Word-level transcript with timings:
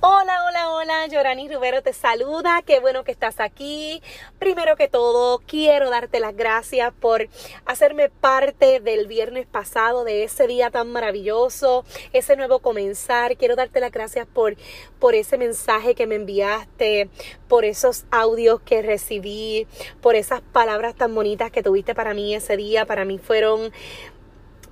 Hola, 0.00 0.44
hola, 0.46 0.70
hola, 0.70 1.06
Yorani 1.08 1.48
Rivero 1.48 1.82
te 1.82 1.92
saluda, 1.92 2.62
qué 2.64 2.78
bueno 2.78 3.02
que 3.02 3.10
estás 3.10 3.40
aquí. 3.40 4.00
Primero 4.38 4.76
que 4.76 4.86
todo, 4.86 5.40
quiero 5.44 5.90
darte 5.90 6.20
las 6.20 6.36
gracias 6.36 6.94
por 7.00 7.26
hacerme 7.66 8.08
parte 8.08 8.78
del 8.78 9.08
viernes 9.08 9.48
pasado, 9.48 10.04
de 10.04 10.22
ese 10.22 10.46
día 10.46 10.70
tan 10.70 10.92
maravilloso, 10.92 11.84
ese 12.12 12.36
nuevo 12.36 12.60
comenzar. 12.60 13.36
Quiero 13.36 13.56
darte 13.56 13.80
las 13.80 13.90
gracias 13.90 14.28
por, 14.28 14.54
por 15.00 15.16
ese 15.16 15.36
mensaje 15.36 15.96
que 15.96 16.06
me 16.06 16.14
enviaste, 16.14 17.10
por 17.48 17.64
esos 17.64 18.04
audios 18.12 18.60
que 18.60 18.82
recibí, 18.82 19.66
por 20.00 20.14
esas 20.14 20.42
palabras 20.42 20.94
tan 20.94 21.12
bonitas 21.12 21.50
que 21.50 21.64
tuviste 21.64 21.96
para 21.96 22.14
mí 22.14 22.36
ese 22.36 22.56
día. 22.56 22.86
Para 22.86 23.04
mí 23.04 23.18
fueron... 23.18 23.72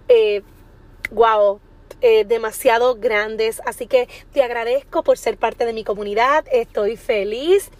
Eh, 0.06 0.42
wow, 1.10 1.60
eh, 2.00 2.24
demasiado 2.24 2.96
grandes. 2.96 3.60
Así 3.64 3.86
que 3.86 4.08
te 4.32 4.42
agradezco 4.42 5.02
por 5.02 5.18
ser 5.18 5.36
parte 5.36 5.64
de 5.64 5.72
mi 5.72 5.84
comunidad. 5.84 6.44
Estoy 6.50 6.96
feliz. 6.96 7.70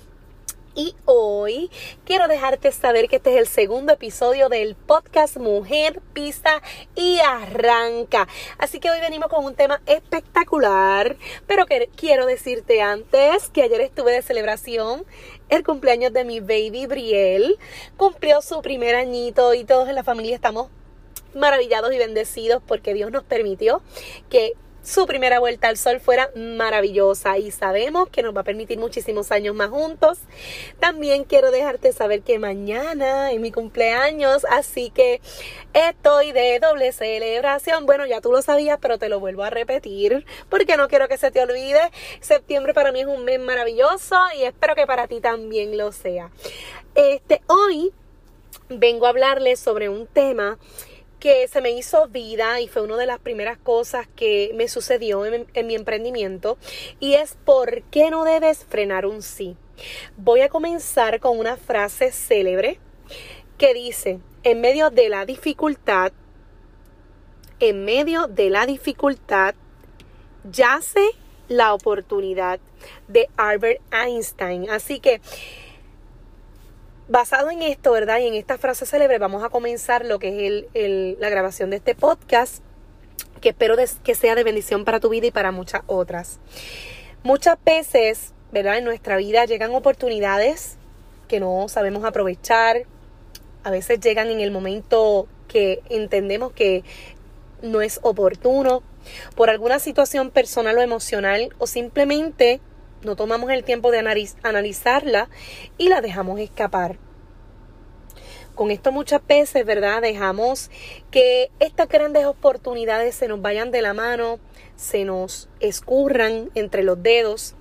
Y 0.79 0.95
hoy 1.07 1.71
quiero 2.05 2.29
dejarte 2.29 2.71
saber 2.71 3.09
que 3.09 3.17
este 3.17 3.33
es 3.33 3.39
el 3.39 3.47
segundo 3.47 3.95
episodio 3.95 4.51
del 4.51 4.75
podcast 4.75 5.39
Mujer 5.39 6.03
Pisa 6.13 6.61
y 6.95 7.19
Arranca. 7.21 8.29
Así 8.59 8.79
que 8.79 8.91
hoy 8.91 9.01
venimos 9.01 9.29
con 9.29 9.43
un 9.43 9.55
tema 9.55 9.81
espectacular, 9.87 11.17
pero 11.47 11.65
quiero 11.97 12.27
decirte 12.27 12.83
antes 12.83 13.49
que 13.49 13.63
ayer 13.63 13.81
estuve 13.81 14.13
de 14.13 14.21
celebración 14.21 15.07
el 15.49 15.65
cumpleaños 15.65 16.13
de 16.13 16.27
mi 16.27 16.41
baby 16.41 16.85
Briel. 16.85 17.57
Cumplió 17.97 18.43
su 18.43 18.61
primer 18.61 18.97
añito 18.97 19.55
y 19.55 19.65
todos 19.65 19.89
en 19.89 19.95
la 19.95 20.05
familia 20.05 20.35
estamos 20.35 20.69
maravillados 21.37 21.93
y 21.93 21.99
bendecidos 21.99 22.63
porque 22.67 22.95
Dios 22.95 23.11
nos 23.11 23.25
permitió 23.25 23.83
que 24.31 24.55
su 24.87 25.05
primera 25.05 25.41
vuelta 25.41 25.67
al 25.67 25.77
sol 25.77 25.99
fuera 25.99 26.31
maravillosa 26.37 27.39
y 27.39 27.51
sabemos 27.51 28.09
que 28.09 28.23
nos 28.23 28.37
va 28.37 28.43
a 28.43 28.45
permitir 28.45 28.79
muchísimos 28.79 29.33
años 29.33 29.53
más 29.57 29.69
juntos. 29.69 30.21
También 30.79 31.25
quiero 31.25 31.51
dejarte 31.51 31.93
saber 31.93 32.23
que 32.23 32.39
mañana 32.39 33.33
es 33.33 33.41
mi 33.41 33.51
cumpleaños, 33.51 34.47
así 34.49 34.91
que 34.91 35.21
estoy 35.75 36.31
de 36.31 36.61
doble 36.61 36.93
celebración. 36.93 37.85
Bueno, 37.85 38.07
ya 38.07 38.21
tú 38.21 38.31
lo 38.31 38.43
sabías, 38.43 38.79
pero 38.81 38.97
te 38.97 39.09
lo 39.09 39.19
vuelvo 39.19 39.43
a 39.43 39.51
repetir 39.51 40.25
porque 40.49 40.77
no 40.77 40.87
quiero 40.87 41.09
que 41.09 41.19
se 41.19 41.33
te 41.33 41.43
olvide. 41.43 41.91
Septiembre 42.21 42.73
para 42.73 42.93
mí 42.93 43.01
es 43.01 43.09
un 43.09 43.25
mes 43.25 43.41
maravilloso 43.41 44.17
y 44.39 44.45
espero 44.45 44.77
que 44.77 44.87
para 44.87 45.09
ti 45.09 45.21
también 45.21 45.77
lo 45.77 45.91
sea. 45.91 46.31
Este, 46.95 47.43
hoy 47.49 47.93
vengo 48.69 49.07
a 49.07 49.09
hablarles 49.09 49.59
sobre 49.59 49.89
un 49.89 50.07
tema 50.07 50.59
que 51.27 51.49
se 51.49 51.61
me 51.61 51.73
hizo 51.73 52.07
vida 52.07 52.61
y 52.61 52.69
fue 52.69 52.83
una 52.83 52.97
de 52.97 53.05
las 53.05 53.19
primeras 53.19 53.59
cosas 53.59 54.07
que 54.15 54.53
me 54.55 54.69
sucedió 54.69 55.27
en, 55.27 55.67
mi 55.67 55.75
emprendimiento 55.75 56.57
y 57.01 57.15
es 57.15 57.37
por 57.45 57.83
qué 57.91 58.13
no 58.13 58.23
debes 58.23 58.65
frenar 58.65 59.07
un 59.07 59.23
sí. 59.23 59.57
Voy 60.17 60.43
a 60.43 60.49
comenzar 60.49 61.19
con 61.19 61.37
una 61.37 61.57
frase 61.57 62.13
célebre 62.13 62.79
que 63.59 63.75
dice, 63.75 64.21
en 64.45 64.61
medio 64.61 64.91
de 64.91 65.09
la 65.09 65.27
dificultad, 65.27 66.13
en 67.59 67.85
medio 67.85 68.29
de 68.29 68.49
la 68.49 68.65
dificultad, 68.65 69.57
yace 70.49 71.11
la 71.49 71.75
oportunidad 71.75 72.61
de 73.09 73.29
Albert 73.37 73.81
Einstein. 73.93 74.71
Así 74.71 75.01
que 75.01 75.21
basado 77.09 77.51
en 77.51 77.63
esto, 77.63 77.93
¿verdad? 77.93 78.19
Y 78.21 78.27
en 78.27 78.35
esta 78.35 78.59
frase 78.59 78.87
célebre 78.87 79.19
vamos 79.19 79.45
a 79.45 79.49
comenzar 79.49 80.05
lo 80.05 80.19
que 80.19 80.29
es 80.29 80.65
el, 80.75 81.17
la 81.21 81.29
grabación 81.29 81.71
de 81.71 81.77
este 81.77 81.95
podcast, 81.95 82.63
que 83.41 83.51
espero 83.51 83.77
que 84.03 84.15
sea 84.15 84.35
de 84.35 84.45
bendición 84.45 84.85
para 84.85 85.01
tu 85.01 85.09
vida 85.09 85.27
y 85.27 85.31
para 85.31 85.53
muchas 85.53 85.83
otras. 85.87 86.41
Muchas 87.23 87.59
veces, 87.65 88.33
¿verdad? 88.53 88.79
En 88.79 88.85
nuestra 88.85 89.17
vida 89.17 89.45
llegan 89.45 89.75
oportunidades 89.75 90.77
que 91.29 91.41
no 91.41 91.69
sabemos 91.69 92.05
aprovechar. 92.05 92.83
A 93.65 93.71
veces 93.71 94.01
llegan 94.01 94.29
en 94.31 94.41
el 94.41 94.51
momento 94.51 95.27
que 95.49 95.83
entendemos 95.89 96.53
que 96.53 96.85
no 97.63 97.81
es 97.81 98.01
oportuno, 98.03 98.83
por 99.35 99.51
alguna 99.51 99.79
situación 99.79 100.31
personal 100.31 100.79
o 100.79 100.83
emocional, 100.83 101.51
o 101.59 101.67
simplemente 101.67 102.61
no 103.07 103.17
tomamos 103.17 103.51
el 103.51 103.65
tiempo 103.65 103.91
de 103.91 104.01
analizarla 104.43 105.31
y 105.79 105.89
la 105.89 106.03
dejamos 106.03 106.41
escapar. 106.41 106.99
Con 108.55 108.71
esto 108.71 108.91
muchas 108.91 109.25
veces, 109.27 109.65
¿verdad? 109.65 110.03
Dejamos 110.03 110.71
que 111.11 111.51
estas 111.61 111.89
grandes 111.89 112.27
oportunidades 112.27 113.15
se 113.15 113.29
nos 113.29 113.41
vayan 113.41 113.71
de 113.71 113.81
la 113.81 113.95
mano, 113.95 114.41
se 114.77 115.05
nos 115.05 115.49
escurran 115.61 116.51
entre 116.55 116.83
los 116.83 117.03
dedos 117.03 117.55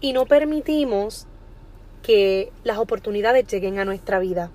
y 0.00 0.12
no 0.12 0.26
permitimos 0.26 1.26
que 2.02 2.52
las 2.64 2.78
oportunidades 2.78 3.46
lleguen 3.46 3.78
a 3.78 3.84
nuestra 3.84 4.18
vida. 4.18 4.50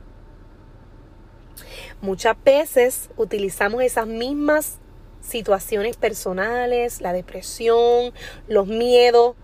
Muchas 2.02 2.36
veces 2.44 3.10
utilizamos 3.16 3.84
esas 3.84 4.08
mismas 4.08 4.80
situaciones 5.22 5.96
personales, 5.96 7.00
la 7.00 7.14
depresión, 7.14 8.14
los 8.48 8.68
miedos, 8.68 9.36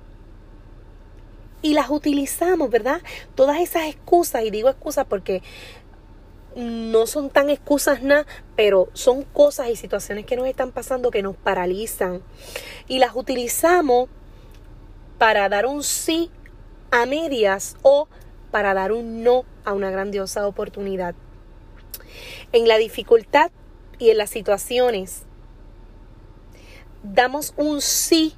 y 1.61 1.73
las 1.73 1.89
utilizamos, 1.89 2.69
¿verdad? 2.69 3.01
Todas 3.35 3.59
esas 3.59 3.85
excusas, 3.85 4.43
y 4.43 4.51
digo 4.51 4.69
excusas 4.69 5.05
porque 5.05 5.41
no 6.55 7.05
son 7.05 7.29
tan 7.29 7.49
excusas 7.49 8.01
nada, 8.01 8.25
pero 8.55 8.89
son 8.93 9.23
cosas 9.23 9.69
y 9.69 9.75
situaciones 9.75 10.25
que 10.25 10.35
nos 10.35 10.47
están 10.47 10.71
pasando 10.71 11.11
que 11.11 11.21
nos 11.21 11.35
paralizan. 11.35 12.21
Y 12.87 12.99
las 12.99 13.15
utilizamos 13.15 14.09
para 15.17 15.49
dar 15.49 15.65
un 15.65 15.83
sí 15.83 16.31
a 16.91 17.05
medias 17.05 17.75
o 17.83 18.07
para 18.51 18.73
dar 18.73 18.91
un 18.91 19.23
no 19.23 19.45
a 19.65 19.73
una 19.73 19.91
grandiosa 19.91 20.47
oportunidad. 20.47 21.15
En 22.51 22.67
la 22.67 22.77
dificultad 22.77 23.51
y 23.99 24.09
en 24.09 24.17
las 24.17 24.29
situaciones, 24.29 25.23
damos 27.03 27.53
un 27.57 27.81
sí 27.81 28.35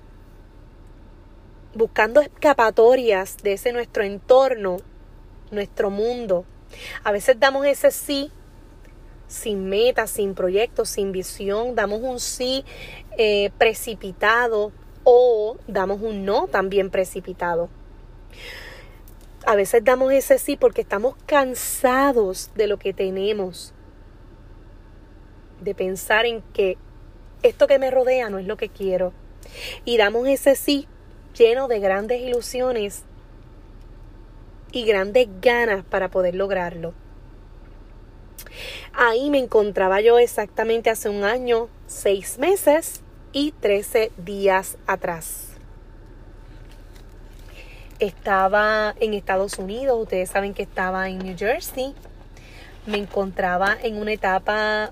buscando 1.73 2.21
escapatorias 2.21 3.37
de 3.37 3.53
ese 3.53 3.73
nuestro 3.73 4.03
entorno, 4.03 4.77
nuestro 5.51 5.89
mundo. 5.89 6.45
A 7.03 7.11
veces 7.11 7.39
damos 7.39 7.65
ese 7.65 7.91
sí 7.91 8.31
sin 9.27 9.69
meta, 9.69 10.07
sin 10.07 10.33
proyecto, 10.33 10.85
sin 10.85 11.11
visión, 11.11 11.75
damos 11.75 12.01
un 12.01 12.19
sí 12.19 12.65
eh, 13.17 13.51
precipitado 13.57 14.71
o 15.03 15.57
damos 15.67 16.01
un 16.01 16.25
no 16.25 16.47
también 16.47 16.89
precipitado. 16.89 17.69
A 19.45 19.55
veces 19.55 19.83
damos 19.83 20.11
ese 20.11 20.37
sí 20.39 20.57
porque 20.57 20.81
estamos 20.81 21.15
cansados 21.25 22.51
de 22.55 22.67
lo 22.67 22.77
que 22.77 22.93
tenemos, 22.93 23.73
de 25.61 25.75
pensar 25.75 26.25
en 26.25 26.41
que 26.53 26.77
esto 27.43 27.67
que 27.67 27.79
me 27.79 27.91
rodea 27.91 28.29
no 28.29 28.39
es 28.39 28.47
lo 28.47 28.57
que 28.57 28.69
quiero. 28.69 29.13
Y 29.85 29.97
damos 29.97 30.27
ese 30.27 30.55
sí 30.55 30.87
lleno 31.37 31.67
de 31.67 31.79
grandes 31.79 32.21
ilusiones 32.21 33.03
y 34.71 34.85
grandes 34.85 35.27
ganas 35.41 35.83
para 35.83 36.09
poder 36.09 36.35
lograrlo. 36.35 36.93
Ahí 38.93 39.29
me 39.29 39.39
encontraba 39.39 40.01
yo 40.01 40.19
exactamente 40.19 40.89
hace 40.89 41.09
un 41.09 41.23
año, 41.23 41.69
seis 41.87 42.37
meses 42.37 43.01
y 43.31 43.51
trece 43.51 44.11
días 44.17 44.77
atrás. 44.87 45.49
estaba 47.99 48.95
en 48.99 49.13
Estados 49.13 49.57
Unidos, 49.59 49.99
ustedes 50.01 50.29
saben 50.29 50.53
que 50.53 50.63
estaba 50.63 51.09
en 51.09 51.19
New 51.19 51.37
Jersey, 51.37 51.93
me 52.85 52.97
encontraba 52.97 53.77
en 53.81 53.97
una 53.97 54.13
etapa 54.13 54.91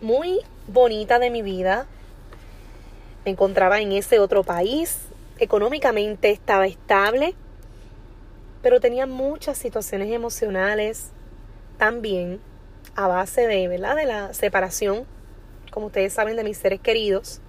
muy 0.00 0.40
bonita 0.68 1.18
de 1.18 1.30
mi 1.30 1.42
vida, 1.42 1.86
me 3.24 3.32
encontraba 3.32 3.80
en 3.80 3.92
ese 3.92 4.20
otro 4.20 4.44
país, 4.44 5.07
económicamente 5.38 6.30
estaba 6.30 6.66
estable, 6.66 7.34
pero 8.62 8.80
tenía 8.80 9.06
muchas 9.06 9.58
situaciones 9.58 10.10
emocionales 10.12 11.10
también 11.78 12.40
a 12.94 13.06
base 13.06 13.46
de, 13.46 13.68
¿verdad? 13.68 13.96
de 13.96 14.06
la 14.06 14.34
separación, 14.34 15.06
como 15.70 15.86
ustedes 15.86 16.12
saben, 16.12 16.36
de 16.36 16.44
mis 16.44 16.58
seres 16.58 16.80
queridos. 16.80 17.40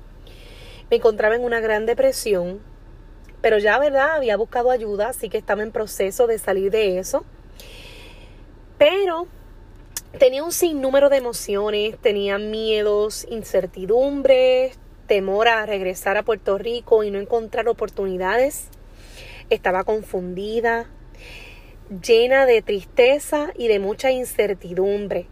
Me 0.89 0.97
encontraba 0.97 1.35
en 1.35 1.43
una 1.43 1.59
gran 1.59 1.85
depresión, 1.85 2.61
pero 3.41 3.57
ya, 3.57 3.79
¿verdad? 3.79 4.15
Había 4.15 4.37
buscado 4.37 4.69
ayuda, 4.71 5.09
así 5.09 5.29
que 5.29 5.37
estaba 5.37 5.63
en 5.63 5.71
proceso 5.71 6.27
de 6.27 6.37
salir 6.37 6.71
de 6.71 6.99
eso. 6.99 7.25
Pero 8.77 9.27
tenía 10.17 10.43
un 10.43 10.51
sinnúmero 10.51 11.09
de 11.09 11.17
emociones, 11.17 11.97
tenía 11.99 12.37
miedos, 12.37 13.25
incertidumbres, 13.29 14.77
temor 15.09 15.49
a 15.49 15.65
regresar 15.65 16.15
a 16.15 16.23
Puerto 16.23 16.57
Rico 16.57 17.03
y 17.03 17.11
no 17.11 17.19
encontrar 17.19 17.67
oportunidades. 17.67 18.69
Estaba 19.49 19.83
confundida, 19.83 20.85
llena 22.01 22.45
de 22.45 22.61
tristeza 22.61 23.51
y 23.57 23.67
de 23.67 23.79
mucha 23.79 24.11
incertidumbre. 24.11 25.27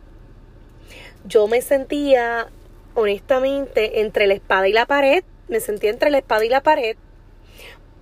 Yo 1.23 1.47
me 1.47 1.61
sentía, 1.61 2.49
honestamente, 2.95 4.01
entre 4.01 4.27
la 4.27 4.33
espada 4.33 4.67
y 4.67 4.73
la 4.73 4.85
pared. 4.85 5.23
Me 5.47 5.61
sentía 5.61 5.91
entre 5.91 6.09
la 6.09 6.17
espada 6.17 6.43
y 6.43 6.49
la 6.49 6.61
pared 6.63 6.97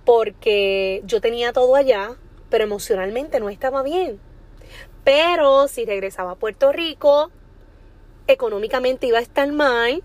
porque 0.06 1.02
yo 1.04 1.20
tenía 1.20 1.52
todo 1.52 1.74
allá, 1.74 2.14
pero 2.48 2.64
emocionalmente 2.64 3.40
no 3.40 3.50
estaba 3.50 3.82
bien. 3.82 4.20
Pero 5.04 5.68
si 5.68 5.84
regresaba 5.84 6.32
a 6.32 6.36
Puerto 6.36 6.72
Rico, 6.72 7.30
económicamente 8.28 9.08
iba 9.08 9.18
a 9.18 9.22
estar 9.22 9.50
mal, 9.52 10.02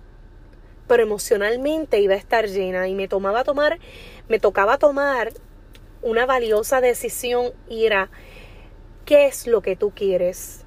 pero 0.92 1.04
emocionalmente 1.04 2.02
iba 2.02 2.16
a 2.16 2.18
estar 2.18 2.50
llena 2.50 2.90
y 2.90 2.96
me 2.96 3.08
tomaba 3.08 3.46
tomar, 3.46 3.80
me 4.28 4.42
tocaba 4.42 4.78
tomar 4.78 5.32
una 6.02 6.26
valiosa 6.26 6.82
decisión 6.82 7.54
y 7.70 7.86
era 7.86 8.10
¿qué 9.06 9.28
es 9.28 9.48
lo 9.48 9.62
que 9.62 9.78
tú 9.78 9.92
quieres? 9.92 10.66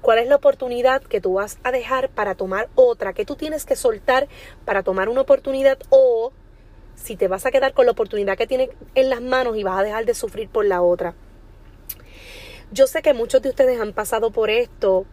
¿Cuál 0.00 0.20
es 0.20 0.28
la 0.28 0.36
oportunidad 0.36 1.02
que 1.02 1.20
tú 1.20 1.32
vas 1.32 1.58
a 1.64 1.72
dejar 1.72 2.08
para 2.08 2.36
tomar 2.36 2.68
otra? 2.76 3.14
¿Qué 3.14 3.24
tú 3.24 3.34
tienes 3.34 3.64
que 3.64 3.74
soltar 3.74 4.28
para 4.64 4.84
tomar 4.84 5.08
una 5.08 5.22
oportunidad 5.22 5.78
o 5.90 6.30
si 6.94 7.16
te 7.16 7.26
vas 7.26 7.44
a 7.44 7.50
quedar 7.50 7.74
con 7.74 7.86
la 7.86 7.92
oportunidad 7.92 8.38
que 8.38 8.46
tienes 8.46 8.70
en 8.94 9.10
las 9.10 9.22
manos 9.22 9.56
y 9.56 9.64
vas 9.64 9.80
a 9.80 9.82
dejar 9.82 10.04
de 10.04 10.14
sufrir 10.14 10.48
por 10.48 10.66
la 10.66 10.82
otra. 10.82 11.16
Yo 12.70 12.86
sé 12.86 13.02
que 13.02 13.12
muchos 13.12 13.42
de 13.42 13.48
ustedes 13.48 13.80
han 13.80 13.92
pasado 13.92 14.30
por 14.30 14.50
esto, 14.50 15.04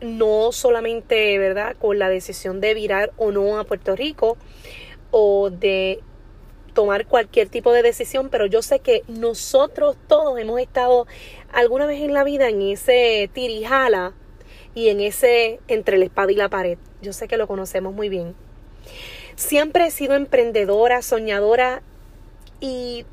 no 0.00 0.52
solamente, 0.52 1.38
¿verdad?, 1.38 1.76
con 1.78 1.98
la 1.98 2.08
decisión 2.08 2.60
de 2.60 2.74
virar 2.74 3.12
o 3.16 3.32
no 3.32 3.58
a 3.58 3.64
Puerto 3.64 3.96
Rico 3.96 4.36
o 5.10 5.50
de 5.50 6.00
tomar 6.74 7.06
cualquier 7.06 7.48
tipo 7.48 7.72
de 7.72 7.82
decisión, 7.82 8.28
pero 8.28 8.44
yo 8.44 8.60
sé 8.60 8.80
que 8.80 9.02
nosotros 9.08 9.96
todos 10.06 10.38
hemos 10.38 10.60
estado 10.60 11.06
alguna 11.50 11.86
vez 11.86 12.02
en 12.02 12.12
la 12.12 12.22
vida 12.22 12.48
en 12.48 12.60
ese 12.60 13.30
tirijala 13.32 14.12
y 14.74 14.90
en 14.90 15.00
ese 15.00 15.58
entre 15.68 15.96
la 15.96 16.04
espada 16.04 16.30
y 16.32 16.34
la 16.34 16.50
pared. 16.50 16.76
Yo 17.00 17.14
sé 17.14 17.28
que 17.28 17.38
lo 17.38 17.46
conocemos 17.46 17.94
muy 17.94 18.10
bien. 18.10 18.34
Siempre 19.36 19.86
he 19.86 19.90
sido 19.90 20.14
emprendedora, 20.14 21.00
soñadora 21.00 21.82
y 22.60 23.06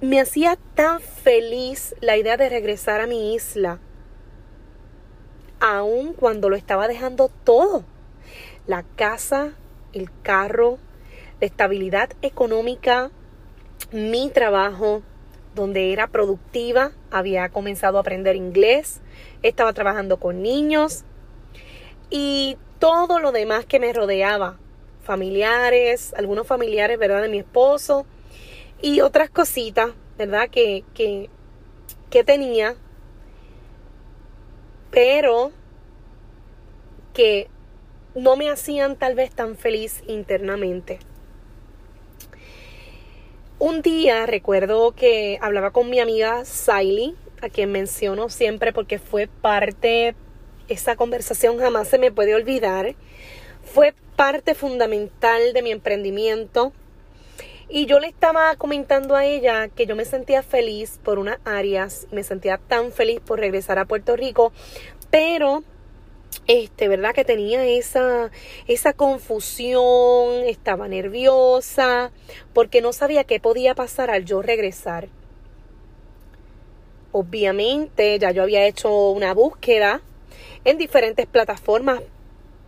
me 0.00 0.20
hacía 0.20 0.56
tan 0.74 1.00
feliz 1.00 1.94
la 2.00 2.16
idea 2.16 2.36
de 2.36 2.48
regresar 2.48 3.00
a 3.00 3.06
mi 3.08 3.34
isla, 3.34 3.80
aun 5.60 6.12
cuando 6.12 6.48
lo 6.48 6.56
estaba 6.56 6.88
dejando 6.88 7.30
todo. 7.44 7.84
La 8.66 8.82
casa, 8.82 9.52
el 9.92 10.10
carro, 10.22 10.78
la 11.40 11.46
estabilidad 11.46 12.10
económica, 12.22 13.10
mi 13.92 14.30
trabajo, 14.30 15.02
donde 15.54 15.92
era 15.92 16.06
productiva, 16.08 16.92
había 17.10 17.48
comenzado 17.48 17.98
a 17.98 18.02
aprender 18.02 18.36
inglés, 18.36 19.00
estaba 19.42 19.72
trabajando 19.72 20.18
con 20.18 20.42
niños 20.42 21.04
y 22.10 22.58
todo 22.78 23.18
lo 23.18 23.32
demás 23.32 23.64
que 23.64 23.80
me 23.80 23.92
rodeaba, 23.92 24.58
familiares, 25.02 26.12
algunos 26.14 26.46
familiares, 26.46 26.98
¿verdad? 26.98 27.22
De 27.22 27.28
mi 27.28 27.38
esposo 27.38 28.06
y 28.82 29.00
otras 29.00 29.30
cositas, 29.30 29.90
¿verdad? 30.18 30.48
Que, 30.50 30.84
que, 30.94 31.30
que 32.10 32.22
tenía, 32.22 32.76
pero 34.90 35.52
que 37.12 37.48
no 38.14 38.36
me 38.36 38.50
hacían 38.50 38.96
tal 38.96 39.14
vez 39.14 39.30
tan 39.30 39.56
feliz 39.56 40.02
internamente. 40.06 40.98
Un 43.58 43.80
día 43.80 44.26
recuerdo 44.26 44.92
que 44.92 45.38
hablaba 45.40 45.70
con 45.70 45.88
mi 45.88 45.98
amiga 45.98 46.44
Siley, 46.44 47.14
a 47.40 47.48
quien 47.48 47.72
menciono 47.72 48.28
siempre 48.28 48.72
porque 48.72 48.98
fue 48.98 49.28
parte, 49.28 50.14
esa 50.68 50.96
conversación 50.96 51.58
jamás 51.58 51.88
se 51.88 51.98
me 51.98 52.12
puede 52.12 52.34
olvidar. 52.34 52.94
Fue 53.62 53.94
parte 54.16 54.54
fundamental 54.54 55.52
de 55.52 55.62
mi 55.62 55.70
emprendimiento. 55.70 56.72
Y 57.68 57.86
yo 57.86 57.98
le 57.98 58.06
estaba 58.06 58.54
comentando 58.56 59.16
a 59.16 59.24
ella 59.24 59.68
que 59.68 59.86
yo 59.86 59.96
me 59.96 60.04
sentía 60.04 60.42
feliz 60.42 61.00
por 61.02 61.18
unas 61.18 61.38
áreas, 61.44 62.06
me 62.12 62.22
sentía 62.22 62.58
tan 62.58 62.92
feliz 62.92 63.20
por 63.20 63.40
regresar 63.40 63.78
a 63.80 63.86
Puerto 63.86 64.14
Rico, 64.14 64.52
pero 65.10 65.64
este, 66.46 66.86
¿verdad? 66.86 67.12
Que 67.12 67.24
tenía 67.24 67.66
esa, 67.66 68.30
esa 68.68 68.92
confusión, 68.92 70.44
estaba 70.44 70.86
nerviosa, 70.86 72.12
porque 72.52 72.80
no 72.80 72.92
sabía 72.92 73.24
qué 73.24 73.40
podía 73.40 73.74
pasar 73.74 74.10
al 74.10 74.24
yo 74.24 74.42
regresar. 74.42 75.08
Obviamente, 77.10 78.18
ya 78.20 78.30
yo 78.30 78.44
había 78.44 78.64
hecho 78.66 79.10
una 79.10 79.34
búsqueda 79.34 80.02
en 80.64 80.78
diferentes 80.78 81.26
plataformas 81.26 82.00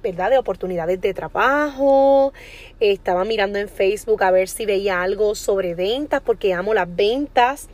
¿verdad? 0.02 0.30
De 0.30 0.38
oportunidades 0.38 1.00
de 1.00 1.14
trabajo. 1.14 2.32
Estaba 2.80 3.24
mirando 3.24 3.58
en 3.58 3.68
Facebook 3.68 4.22
a 4.22 4.30
ver 4.30 4.48
si 4.48 4.66
veía 4.66 5.02
algo 5.02 5.34
sobre 5.34 5.74
ventas, 5.74 6.20
porque 6.24 6.54
amo 6.54 6.74
las 6.74 6.94
ventas. 6.94 7.68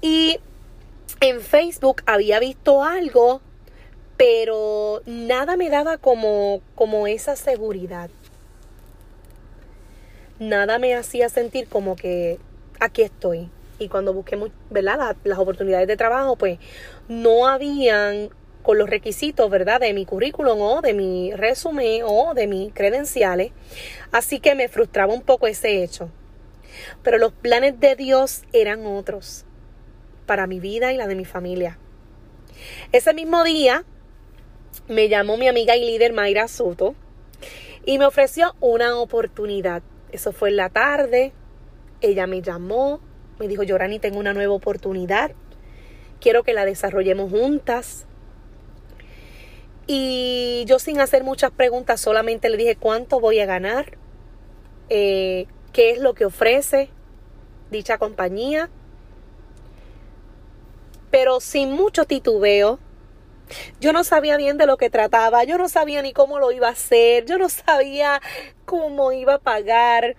Y 0.00 0.38
en 1.20 1.40
Facebook 1.40 2.02
había 2.06 2.40
visto 2.40 2.82
algo, 2.82 3.40
pero 4.16 5.02
nada 5.06 5.56
me 5.56 5.70
daba 5.70 5.98
como, 5.98 6.60
como 6.74 7.06
esa 7.06 7.36
seguridad. 7.36 8.10
Nada 10.38 10.78
me 10.78 10.94
hacía 10.94 11.28
sentir 11.28 11.68
como 11.68 11.94
que 11.94 12.38
aquí 12.80 13.02
estoy. 13.02 13.48
Y 13.78 13.88
cuando 13.88 14.12
busqué, 14.12 14.38
¿verdad? 14.70 14.98
Las, 14.98 15.16
las 15.24 15.38
oportunidades 15.38 15.86
de 15.86 15.96
trabajo, 15.96 16.36
pues 16.36 16.58
no 17.08 17.46
habían 17.46 18.30
con 18.62 18.78
los 18.78 18.88
requisitos, 18.88 19.50
¿verdad? 19.50 19.80
De 19.80 19.92
mi 19.92 20.06
currículum 20.06 20.60
o 20.60 20.80
de 20.80 20.94
mi 20.94 21.32
resumen 21.32 22.02
o 22.04 22.34
de 22.34 22.46
mis 22.46 22.72
credenciales. 22.72 23.52
Así 24.10 24.40
que 24.40 24.54
me 24.54 24.68
frustraba 24.68 25.12
un 25.12 25.22
poco 25.22 25.46
ese 25.46 25.82
hecho. 25.82 26.10
Pero 27.02 27.18
los 27.18 27.32
planes 27.32 27.78
de 27.80 27.96
Dios 27.96 28.42
eran 28.52 28.86
otros 28.86 29.44
para 30.26 30.46
mi 30.46 30.60
vida 30.60 30.92
y 30.92 30.96
la 30.96 31.06
de 31.06 31.14
mi 31.14 31.24
familia. 31.24 31.78
Ese 32.92 33.12
mismo 33.12 33.44
día 33.44 33.84
me 34.88 35.08
llamó 35.08 35.36
mi 35.36 35.48
amiga 35.48 35.76
y 35.76 35.84
líder 35.84 36.12
Mayra 36.12 36.48
Soto 36.48 36.94
y 37.84 37.98
me 37.98 38.06
ofreció 38.06 38.54
una 38.60 38.96
oportunidad. 38.96 39.82
Eso 40.12 40.32
fue 40.32 40.50
en 40.50 40.56
la 40.56 40.68
tarde. 40.68 41.32
Ella 42.00 42.26
me 42.26 42.42
llamó, 42.42 43.00
me 43.38 43.48
dijo, 43.48 43.62
Yorani, 43.62 43.98
tengo 43.98 44.18
una 44.18 44.34
nueva 44.34 44.54
oportunidad. 44.54 45.32
Quiero 46.20 46.44
que 46.44 46.52
la 46.52 46.64
desarrollemos 46.64 47.30
juntas. 47.30 48.06
Y 49.86 50.64
yo 50.66 50.78
sin 50.78 51.00
hacer 51.00 51.24
muchas 51.24 51.50
preguntas 51.50 52.00
solamente 52.00 52.48
le 52.48 52.56
dije 52.56 52.76
cuánto 52.76 53.20
voy 53.20 53.40
a 53.40 53.46
ganar, 53.46 53.98
eh, 54.88 55.46
qué 55.72 55.90
es 55.90 55.98
lo 55.98 56.14
que 56.14 56.24
ofrece 56.24 56.90
dicha 57.70 57.98
compañía. 57.98 58.70
Pero 61.10 61.40
sin 61.40 61.72
mucho 61.72 62.04
titubeo, 62.04 62.78
yo 63.80 63.92
no 63.92 64.04
sabía 64.04 64.36
bien 64.36 64.56
de 64.56 64.66
lo 64.66 64.76
que 64.76 64.88
trataba, 64.88 65.44
yo 65.44 65.58
no 65.58 65.68
sabía 65.68 66.00
ni 66.02 66.12
cómo 66.12 66.38
lo 66.38 66.52
iba 66.52 66.68
a 66.68 66.72
hacer, 66.72 67.26
yo 67.26 67.38
no 67.38 67.48
sabía 67.48 68.20
cómo 68.64 69.12
iba 69.12 69.34
a 69.34 69.38
pagar, 69.38 70.16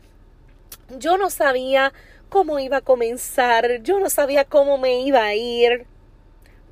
yo 0.98 1.18
no 1.18 1.30
sabía 1.30 1.94
cómo 2.30 2.60
iba 2.60 2.78
a 2.78 2.82
comenzar, 2.82 3.82
yo 3.82 4.00
no 4.00 4.10
sabía 4.10 4.46
cómo 4.46 4.78
me 4.78 5.02
iba 5.02 5.24
a 5.24 5.36
ir, 5.36 5.88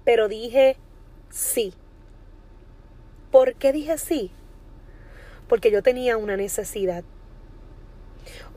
pero 0.04 0.28
dije 0.28 0.78
sí. 1.30 1.74
¿Por 3.32 3.56
qué 3.56 3.72
dije 3.72 3.98
sí? 3.98 4.32
Porque 5.48 5.72
yo 5.72 5.82
tenía 5.82 6.18
una 6.18 6.36
necesidad. 6.36 7.04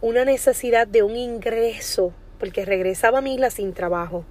Una 0.01 0.25
necesidad 0.25 0.87
de 0.87 1.03
un 1.03 1.17
ingreso, 1.17 2.13
porque 2.41 2.65
regresaba 2.65 3.19
a 3.19 3.23
mi 3.23 3.35
isla 3.35 3.51
sin 3.51 3.73
trabajo. 3.73 4.25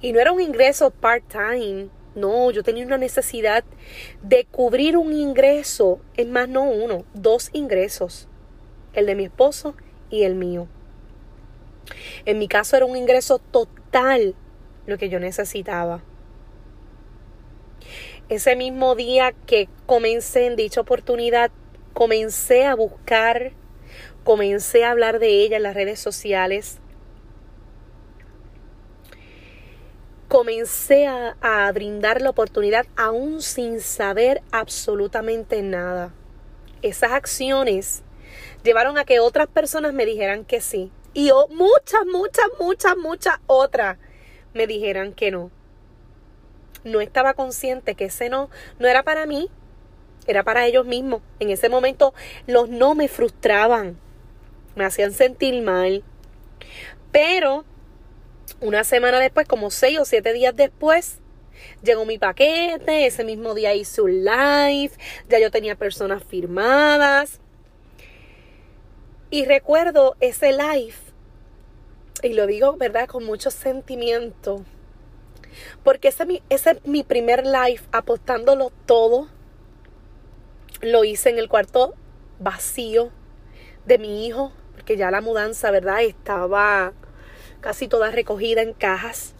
Y 0.00 0.12
no 0.12 0.20
era 0.20 0.32
un 0.32 0.40
ingreso 0.40 0.90
part-time, 0.90 1.88
no, 2.14 2.50
yo 2.50 2.62
tenía 2.62 2.86
una 2.86 2.96
necesidad 2.96 3.62
de 4.22 4.46
cubrir 4.46 4.96
un 4.96 5.12
ingreso, 5.12 6.00
es 6.16 6.26
más, 6.26 6.48
no 6.48 6.64
uno, 6.64 7.04
dos 7.12 7.50
ingresos, 7.52 8.26
el 8.94 9.04
de 9.04 9.14
mi 9.14 9.24
esposo 9.24 9.74
y 10.08 10.22
el 10.22 10.34
mío. 10.34 10.66
En 12.24 12.38
mi 12.38 12.48
caso 12.48 12.76
era 12.76 12.86
un 12.86 12.96
ingreso 12.96 13.38
total 13.38 14.34
lo 14.86 14.96
que 14.96 15.10
yo 15.10 15.20
necesitaba. 15.20 16.02
Ese 18.28 18.56
mismo 18.56 18.96
día 18.96 19.32
que 19.46 19.68
comencé 19.86 20.46
en 20.46 20.56
dicha 20.56 20.80
oportunidad, 20.80 21.52
comencé 21.92 22.64
a 22.64 22.74
buscar, 22.74 23.52
comencé 24.24 24.84
a 24.84 24.90
hablar 24.90 25.20
de 25.20 25.28
ella 25.28 25.58
en 25.58 25.62
las 25.62 25.74
redes 25.74 26.00
sociales, 26.00 26.80
comencé 30.26 31.06
a, 31.06 31.70
brindar 31.72 32.20
la 32.20 32.30
oportunidad 32.30 32.86
aún 32.96 33.42
sin 33.42 33.80
saber 33.80 34.42
absolutamente 34.50 35.62
nada. 35.62 36.12
Esas 36.82 37.12
acciones 37.12 38.02
llevaron 38.64 38.98
a 38.98 39.04
que 39.04 39.20
otras 39.20 39.46
personas 39.46 39.92
me 39.92 40.04
dijeran 40.04 40.44
que 40.44 40.60
sí. 40.60 40.90
Y 41.14 41.30
muchas, 41.50 42.04
muchas, 42.06 42.46
muchas, 42.58 42.96
muchas 42.96 43.36
otras 43.46 43.98
me 44.52 44.66
dijeran 44.66 45.12
que 45.12 45.30
no. 45.30 45.52
No 46.86 47.00
estaba 47.00 47.34
consciente 47.34 47.96
que 47.96 48.04
ese 48.04 48.28
no 48.28 48.48
no 48.78 48.86
era 48.86 49.02
para 49.02 49.26
mí, 49.26 49.50
era 50.28 50.44
para 50.44 50.66
ellos 50.66 50.86
mismos. 50.86 51.20
En 51.40 51.50
ese 51.50 51.68
momento 51.68 52.14
los 52.46 52.68
no 52.68 52.94
me 52.94 53.08
frustraban, 53.08 53.98
me 54.76 54.84
hacían 54.84 55.12
sentir 55.12 55.62
mal. 55.62 56.04
Pero 57.10 57.64
una 58.60 58.84
semana 58.84 59.18
después, 59.18 59.48
como 59.48 59.70
seis 59.70 59.98
o 59.98 60.04
siete 60.04 60.32
días 60.32 60.54
después, 60.54 61.18
llegó 61.82 62.04
mi 62.04 62.18
paquete. 62.18 63.06
Ese 63.06 63.24
mismo 63.24 63.54
día 63.54 63.74
hice 63.74 64.02
un 64.02 64.24
live. 64.24 64.92
Ya 65.28 65.40
yo 65.40 65.50
tenía 65.50 65.74
personas 65.74 66.22
firmadas. 66.22 67.40
Y 69.30 69.44
recuerdo 69.44 70.14
ese 70.20 70.52
live. 70.52 70.94
Y 72.22 72.34
lo 72.34 72.46
digo, 72.46 72.76
¿verdad? 72.76 73.08
Con 73.08 73.24
mucho 73.24 73.50
sentimiento. 73.50 74.64
Porque 75.82 76.08
ese, 76.08 76.42
ese 76.48 76.70
es 76.70 76.86
mi 76.86 77.02
primer 77.02 77.44
live 77.46 77.80
apostándolo 77.92 78.72
todo. 78.86 79.28
Lo 80.82 81.04
hice 81.04 81.30
en 81.30 81.38
el 81.38 81.48
cuarto 81.48 81.94
vacío 82.38 83.10
de 83.86 83.98
mi 83.98 84.26
hijo. 84.26 84.52
Porque 84.72 84.96
ya 84.96 85.10
la 85.10 85.20
mudanza, 85.20 85.70
¿verdad? 85.70 86.02
Estaba 86.02 86.92
casi 87.60 87.88
toda 87.88 88.10
recogida 88.10 88.62
en 88.62 88.74
cajas, 88.74 89.34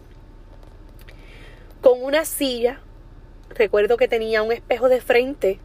con 1.80 2.02
una 2.02 2.24
silla, 2.24 2.80
recuerdo 3.50 3.96
que 3.96 4.08
tenía 4.08 4.42
un 4.42 4.50
espejo 4.50 4.88
de 4.88 5.00
frente 5.00 5.60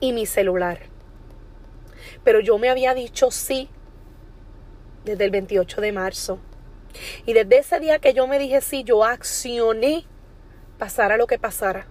y 0.00 0.14
mi 0.14 0.24
celular. 0.24 0.80
Pero 2.24 2.40
yo 2.40 2.56
me 2.56 2.70
había 2.70 2.94
dicho 2.94 3.30
sí 3.30 3.68
desde 5.04 5.24
el 5.26 5.30
28 5.30 5.80
de 5.82 5.92
marzo. 5.92 6.38
Y 7.26 7.32
desde 7.32 7.58
ese 7.58 7.80
día 7.80 7.98
que 7.98 8.14
yo 8.14 8.26
me 8.26 8.38
dije 8.38 8.60
sí, 8.60 8.84
yo 8.84 9.04
accioné 9.04 10.06
pasara 10.82 11.16
lo 11.16 11.28
que 11.28 11.38
pasara, 11.38 11.86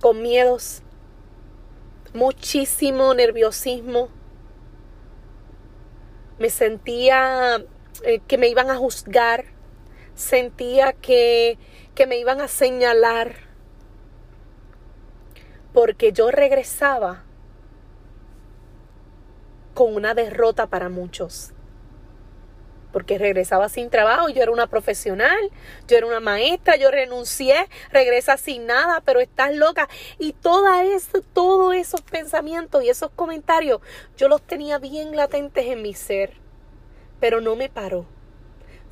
con 0.00 0.20
miedos, 0.20 0.82
muchísimo 2.12 3.14
nerviosismo. 3.14 4.08
Me 6.40 6.50
sentía 6.50 7.64
eh, 8.02 8.18
que 8.26 8.38
me 8.38 8.48
iban 8.48 8.68
a 8.68 8.76
juzgar, 8.78 9.44
sentía 10.16 10.92
que, 10.92 11.56
que 11.94 12.08
me 12.08 12.18
iban 12.18 12.40
a 12.40 12.48
señalar, 12.48 13.36
porque 15.72 16.12
yo 16.12 16.32
regresaba 16.32 17.22
con 19.72 19.94
una 19.94 20.14
derrota 20.14 20.66
para 20.66 20.88
muchos. 20.88 21.51
Porque 22.92 23.18
regresaba 23.18 23.68
sin 23.68 23.90
trabajo, 23.90 24.28
yo 24.28 24.42
era 24.42 24.52
una 24.52 24.66
profesional, 24.66 25.50
yo 25.88 25.96
era 25.96 26.06
una 26.06 26.20
maestra, 26.20 26.76
yo 26.76 26.90
renuncié, 26.90 27.68
regresa 27.90 28.36
sin 28.36 28.66
nada, 28.66 29.00
pero 29.04 29.20
estás 29.20 29.54
loca. 29.54 29.88
Y 30.18 30.32
toda 30.32 30.84
eso, 30.84 31.22
todos 31.32 31.74
esos 31.74 32.02
pensamientos 32.02 32.84
y 32.84 32.90
esos 32.90 33.10
comentarios, 33.10 33.80
yo 34.16 34.28
los 34.28 34.42
tenía 34.42 34.78
bien 34.78 35.16
latentes 35.16 35.66
en 35.66 35.82
mi 35.82 35.94
ser 35.94 36.42
pero 37.22 37.40
no 37.40 37.54
me 37.54 37.68
paró. 37.68 38.04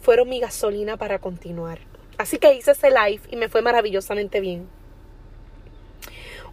Fueron 0.01 0.29
mi 0.29 0.39
gasolina 0.39 0.97
para 0.97 1.19
continuar. 1.19 1.81
Así 2.17 2.39
que 2.39 2.55
hice 2.55 2.71
ese 2.71 2.91
live 2.91 3.23
y 3.29 3.35
me 3.35 3.49
fue 3.49 3.61
maravillosamente 3.61 4.39
bien. 4.39 4.69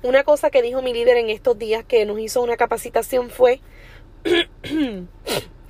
Una 0.01 0.24
cosa 0.24 0.50
que 0.50 0.63
dijo 0.63 0.82
mi 0.82 0.92
líder 0.92 1.18
en 1.18 1.30
estos 1.30 1.56
días 1.60 1.86
que 1.86 2.04
nos 2.08 2.18
hizo 2.20 2.42
una 2.42 2.58
capacitación 2.58 3.30
fue 3.30 3.62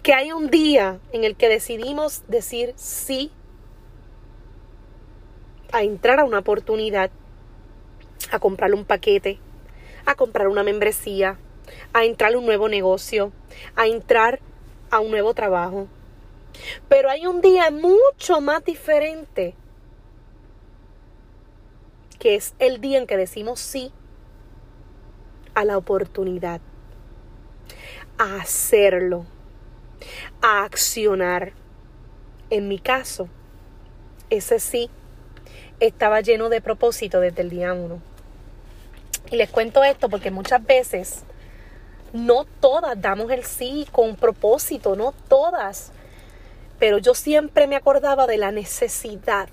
que 0.08 0.14
hay 0.14 0.32
un 0.32 0.50
día 0.50 1.02
en 1.12 1.26
el 1.26 1.36
que 1.36 1.50
decidimos 1.50 2.24
decir 2.30 2.72
sí 2.78 3.30
a 5.74 5.84
entrar 5.84 6.22
a 6.22 6.24
una 6.24 6.40
oportunidad, 6.40 7.12
a 8.32 8.40
comprar 8.40 8.74
un 8.74 8.86
paquete, 8.86 9.38
a 10.06 10.16
comprar 10.16 10.48
una 10.48 10.64
membresía, 10.64 11.38
a 11.92 12.06
entrar 12.06 12.34
a 12.34 12.38
un 12.38 12.46
nuevo 12.46 12.70
negocio, 12.70 13.34
a 13.76 13.88
entrar 13.88 14.40
a 14.92 15.02
un 15.02 15.12
nuevo 15.12 15.34
trabajo, 15.34 15.90
pero 16.88 17.10
hay 17.10 17.28
un 17.28 17.42
día 17.42 17.70
mucho 17.70 18.40
más 18.40 18.64
diferente, 18.64 19.56
que 22.18 22.36
es 22.36 22.56
el 22.60 22.80
día 22.80 22.98
en 22.98 23.08
que 23.08 23.18
decimos 23.18 23.60
sí 23.60 23.92
a 25.54 25.66
la 25.66 25.78
oportunidad, 25.78 26.62
a 28.18 28.38
hacerlo, 28.38 29.26
a 30.42 30.64
accionar. 30.64 31.54
En 32.50 32.68
mi 32.68 32.80
caso, 32.80 33.28
ese 34.30 34.60
sí 34.60 34.90
estaba 35.80 36.22
lleno 36.22 36.50
de 36.50 36.62
propósito 36.62 37.20
desde 37.20 37.42
el 37.42 37.50
día 37.50 37.74
uno. 37.74 38.02
Y 39.30 39.36
les 39.36 39.50
cuento 39.50 39.84
esto 39.84 40.10
porque 40.10 40.32
muchas 40.32 40.66
veces 40.66 41.24
no 42.14 42.46
todas 42.46 43.00
damos 43.02 43.30
el 43.32 43.44
sí 43.44 43.86
con 43.92 44.16
propósito, 44.16 44.96
no 44.96 45.14
todas 45.28 45.92
pero 46.80 47.00
yo 47.00 47.14
siempre 47.14 47.68
me 47.68 47.76
acordaba 47.76 48.28
de 48.28 48.38
la 48.38 48.52
necesidad. 48.52 49.50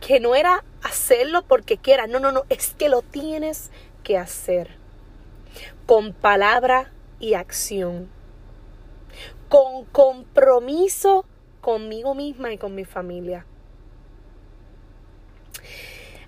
Que 0.00 0.20
no 0.20 0.34
era 0.34 0.64
hacerlo 0.82 1.42
porque 1.46 1.76
quiera, 1.76 2.06
no, 2.06 2.18
no, 2.18 2.32
no, 2.32 2.42
es 2.48 2.74
que 2.76 2.88
lo 2.88 3.02
tienes 3.02 3.70
que 4.02 4.18
hacer. 4.18 4.70
Con 5.86 6.12
palabra 6.12 6.90
y 7.20 7.34
acción. 7.34 8.08
Con 9.52 9.84
compromiso 9.84 11.26
conmigo 11.60 12.14
misma 12.14 12.54
y 12.54 12.56
con 12.56 12.74
mi 12.74 12.86
familia. 12.86 13.44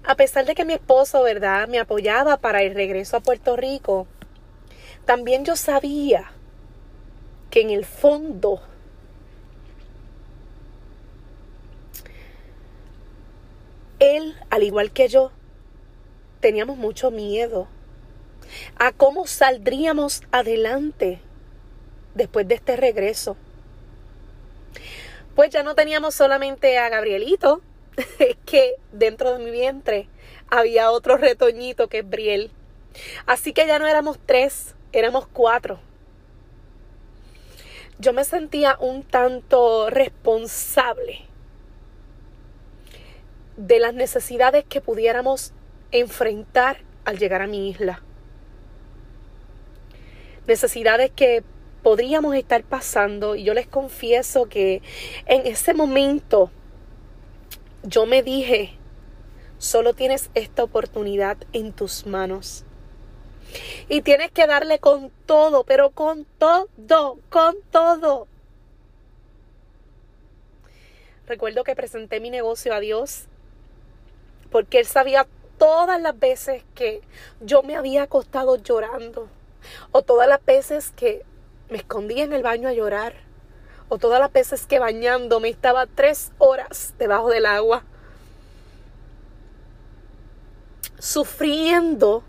A 0.07 0.14
pesar 0.14 0.45
de 0.45 0.54
que 0.54 0.66
mi 0.66 0.75
esposo, 0.75 1.23
¿verdad?, 1.23 1.66
me 1.66 1.78
apoyaba 1.78 2.37
para 2.37 2.62
el 2.62 2.75
regreso 2.75 3.16
a 3.16 3.21
Puerto 3.21 3.57
Rico, 3.57 4.07
también 5.07 5.47
yo 5.47 5.57
sabía 5.57 6.33
que 7.49 7.62
en 7.62 7.71
el 7.71 7.87
fondo 7.87 8.61
él, 14.00 14.37
al 14.50 14.64
igual 14.64 14.93
que 14.93 15.09
yo, 15.09 15.33
teníamos 16.40 16.76
mucho 16.76 17.11
miedo 17.11 17.69
a 18.76 18.93
cómo 18.93 19.26
saldríamos 19.26 20.21
adelante 20.31 21.23
después 22.14 22.47
de 22.49 22.54
este 22.54 22.76
regreso. 22.76 23.37
Pues 25.35 25.50
ya 25.50 25.62
no 25.62 25.75
teníamos 25.75 26.14
solamente 26.14 26.78
a 26.78 26.88
Gabrielito, 26.88 27.61
es 28.18 28.37
que 28.47 28.76
dentro 28.92 29.37
de 29.37 29.44
mi 29.44 29.50
vientre 29.50 30.09
había 30.49 30.90
otro 30.90 31.16
retoñito 31.16 31.88
que 31.88 31.99
es 31.99 32.09
Briel. 32.09 32.50
Así 33.26 33.52
que 33.52 33.66
ya 33.66 33.78
no 33.78 33.87
éramos 33.87 34.18
tres, 34.25 34.75
éramos 34.92 35.26
cuatro. 35.26 35.80
Yo 37.99 38.12
me 38.12 38.25
sentía 38.25 38.76
un 38.80 39.02
tanto 39.02 39.88
responsable 39.90 41.23
de 43.56 43.78
las 43.78 43.94
necesidades 43.94 44.64
que 44.64 44.80
pudiéramos 44.80 45.52
enfrentar 45.92 46.78
al 47.04 47.18
llegar 47.18 47.42
a 47.42 47.47
mi 47.47 47.71
isla. 47.71 48.02
Necesidades 50.47 51.11
que 51.14 51.42
podríamos 51.85 52.35
estar 52.35 52.64
pasando 52.64 53.37
y 53.37 53.45
yo 53.45 53.55
les 53.55 53.69
confieso 53.69 54.47
que 54.47 54.83
en 55.26 55.47
ese 55.47 55.75
momento 55.75 56.50
yo 57.83 58.07
me 58.07 58.23
dije, 58.23 58.76
solo 59.59 59.93
tienes 59.93 60.31
esta 60.35 60.64
oportunidad 60.64 61.37
en 61.53 61.73
tus 61.73 62.07
manos. 62.07 62.64
Y 63.88 64.00
tienes 64.00 64.33
que 64.33 64.47
darle 64.47 64.79
con 64.79 65.12
todo, 65.26 65.62
pero 65.64 65.91
con 65.91 66.26
todo, 66.38 67.19
con 67.29 67.57
todo. 67.71 68.26
recuerdo 71.26 71.64
que 71.64 71.76
presenté 71.76 72.21
mi 72.21 72.31
negocio 72.31 72.75
a 72.75 72.81
Dios 72.81 73.25
porque 74.50 74.79
Él 74.79 74.87
sabía 74.87 75.26
todas 75.59 76.00
las 76.00 76.19
veces 76.19 76.64
que 76.75 77.00
yo 77.41 77.62
me 77.62 77.76
había 77.76 78.03
acostado 78.05 78.57
llorando 78.57 79.29
o 79.93 80.03
todas 80.03 80.29
las 80.29 80.45
veces 80.45 80.93
que 80.95 81.25
me 81.71 81.78
escondía 81.78 82.25
en 82.25 82.33
el 82.33 82.42
baño 82.42 82.68
a 82.68 82.73
llorar 82.73 83.14
o 83.88 83.99
todas 83.99 84.21
las 84.21 84.33
veces 84.33 84.66
que 84.66 84.78
bañándome 84.78 85.49
estaba 85.49 85.87
tres 85.87 86.33
horas 86.38 86.94
debajo 86.99 87.30
del 87.30 87.47
agua 87.47 87.85
sufriendo 91.04 92.25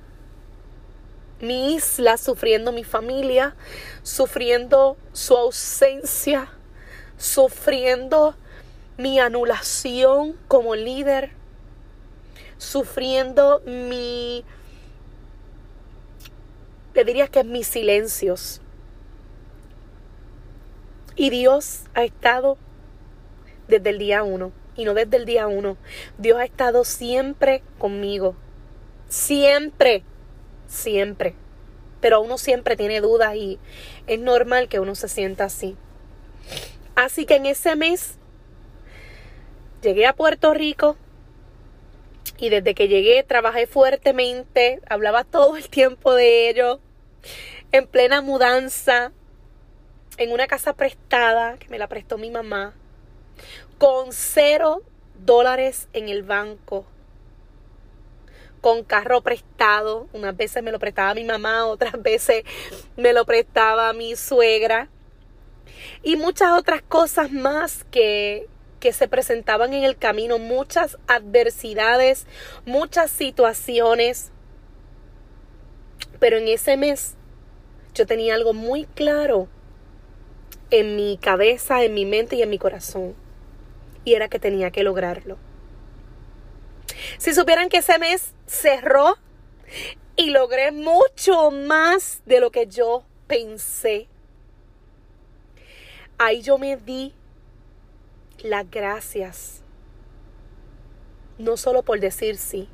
mi 1.39 1.75
isla, 1.75 2.17
sufriendo 2.17 2.73
mi 2.73 2.83
familia, 2.83 3.55
sufriendo 4.03 4.97
su 5.13 5.35
ausencia, 5.37 6.49
sufriendo 7.17 8.35
mi 8.97 9.19
anulación 9.19 10.35
como 10.49 10.75
líder, 10.75 11.31
sufriendo 12.57 13.61
mi, 13.65 14.43
le 16.93 17.03
diría 17.05 17.27
que 17.29 17.45
mis 17.45 17.67
silencios. 17.67 18.59
Y 21.15 21.29
Dios 21.29 21.85
ha 21.93 22.03
estado 22.03 22.57
desde 23.67 23.89
el 23.89 23.99
día 23.99 24.23
uno, 24.23 24.51
y 24.75 24.85
no 24.85 24.93
desde 24.93 25.17
el 25.17 25.25
día 25.25 25.47
uno. 25.47 25.77
Dios 26.17 26.37
ha 26.37 26.43
estado 26.43 26.83
siempre 26.83 27.63
conmigo, 27.77 28.35
siempre, 29.07 30.03
siempre. 30.67 31.35
Pero 32.01 32.21
uno 32.21 32.37
siempre 32.37 32.75
tiene 32.75 33.01
dudas 33.01 33.35
y 33.35 33.59
es 34.07 34.19
normal 34.19 34.67
que 34.67 34.79
uno 34.79 34.93
se 34.95 35.07
sienta 35.07 35.45
así. 35.45 35.75
Así 36.95 37.25
que 37.25 37.35
en 37.35 37.45
ese 37.45 37.75
mes 37.75 38.17
llegué 39.81 40.05
a 40.05 40.13
Puerto 40.13 40.53
Rico 40.53 40.97
y 42.37 42.49
desde 42.49 42.75
que 42.75 42.87
llegué 42.87 43.23
trabajé 43.23 43.67
fuertemente, 43.67 44.81
hablaba 44.89 45.23
todo 45.23 45.57
el 45.57 45.69
tiempo 45.69 46.13
de 46.13 46.49
ello, 46.49 46.79
en 47.71 47.87
plena 47.87 48.21
mudanza, 48.21 49.11
en 50.17 50.31
una 50.31 50.47
casa 50.47 50.73
prestada 50.73 51.57
que 51.57 51.69
me 51.69 51.77
la 51.77 51.87
prestó 51.87 52.17
mi 52.17 52.31
mamá, 52.31 52.73
con 53.77 54.11
cero 54.11 54.81
dólares 55.25 55.87
en 55.93 56.09
el 56.09 56.23
banco, 56.23 56.85
con 58.61 58.83
carro 58.83 59.21
prestado, 59.21 60.07
unas 60.13 60.35
veces 60.35 60.63
me 60.63 60.71
lo 60.71 60.79
prestaba 60.79 61.13
mi 61.13 61.23
mamá, 61.23 61.65
otras 61.65 62.01
veces 62.01 62.43
me 62.95 63.13
lo 63.13 63.25
prestaba 63.25 63.93
mi 63.93 64.15
suegra 64.15 64.89
y 66.03 66.15
muchas 66.15 66.51
otras 66.51 66.81
cosas 66.81 67.31
más 67.31 67.83
que, 67.91 68.47
que 68.79 68.93
se 68.93 69.07
presentaban 69.07 69.73
en 69.73 69.83
el 69.83 69.97
camino, 69.97 70.39
muchas 70.39 70.97
adversidades, 71.07 72.25
muchas 72.65 73.11
situaciones. 73.11 74.31
Pero 76.19 76.37
en 76.37 76.47
ese 76.47 76.77
mes 76.77 77.15
yo 77.93 78.05
tenía 78.05 78.35
algo 78.35 78.53
muy 78.53 78.85
claro 78.85 79.49
en 80.71 80.95
mi 80.95 81.17
cabeza, 81.17 81.83
en 81.83 81.93
mi 81.93 82.05
mente 82.05 82.35
y 82.35 82.41
en 82.41 82.49
mi 82.49 82.57
corazón. 82.57 83.15
Y 84.03 84.13
era 84.13 84.27
que 84.27 84.39
tenía 84.39 84.71
que 84.71 84.83
lograrlo. 84.83 85.37
Si 87.17 87.33
supieran 87.33 87.69
que 87.69 87.77
ese 87.77 87.97
mes 87.99 88.33
cerró 88.45 89.17
y 90.15 90.29
logré 90.29 90.71
mucho 90.71 91.51
más 91.51 92.21
de 92.25 92.39
lo 92.39 92.51
que 92.51 92.67
yo 92.67 93.03
pensé. 93.27 94.07
Ahí 96.17 96.41
yo 96.41 96.57
me 96.57 96.77
di 96.77 97.13
las 98.39 98.69
gracias. 98.69 99.61
No 101.37 101.57
solo 101.57 101.83
por 101.83 101.99
decir 101.99 102.37
sí, 102.37 102.69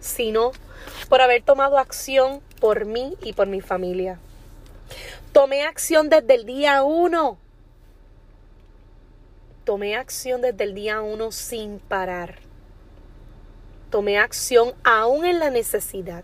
sino 0.00 0.50
por 1.08 1.20
haber 1.20 1.42
tomado 1.42 1.78
acción 1.78 2.40
por 2.60 2.86
mí 2.86 3.16
y 3.22 3.32
por 3.34 3.46
mi 3.46 3.60
familia. 3.60 4.18
Tomé 5.34 5.64
acción 5.64 6.10
desde 6.10 6.32
el 6.36 6.46
día 6.46 6.84
uno. 6.84 7.38
Tomé 9.64 9.96
acción 9.96 10.40
desde 10.40 10.62
el 10.62 10.76
día 10.76 11.02
uno 11.02 11.32
sin 11.32 11.80
parar. 11.80 12.38
Tomé 13.90 14.16
acción 14.16 14.74
aún 14.84 15.24
en 15.24 15.40
la 15.40 15.50
necesidad, 15.50 16.22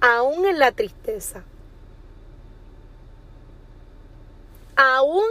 aún 0.00 0.46
en 0.46 0.60
la 0.60 0.70
tristeza, 0.70 1.42
aún 4.76 5.24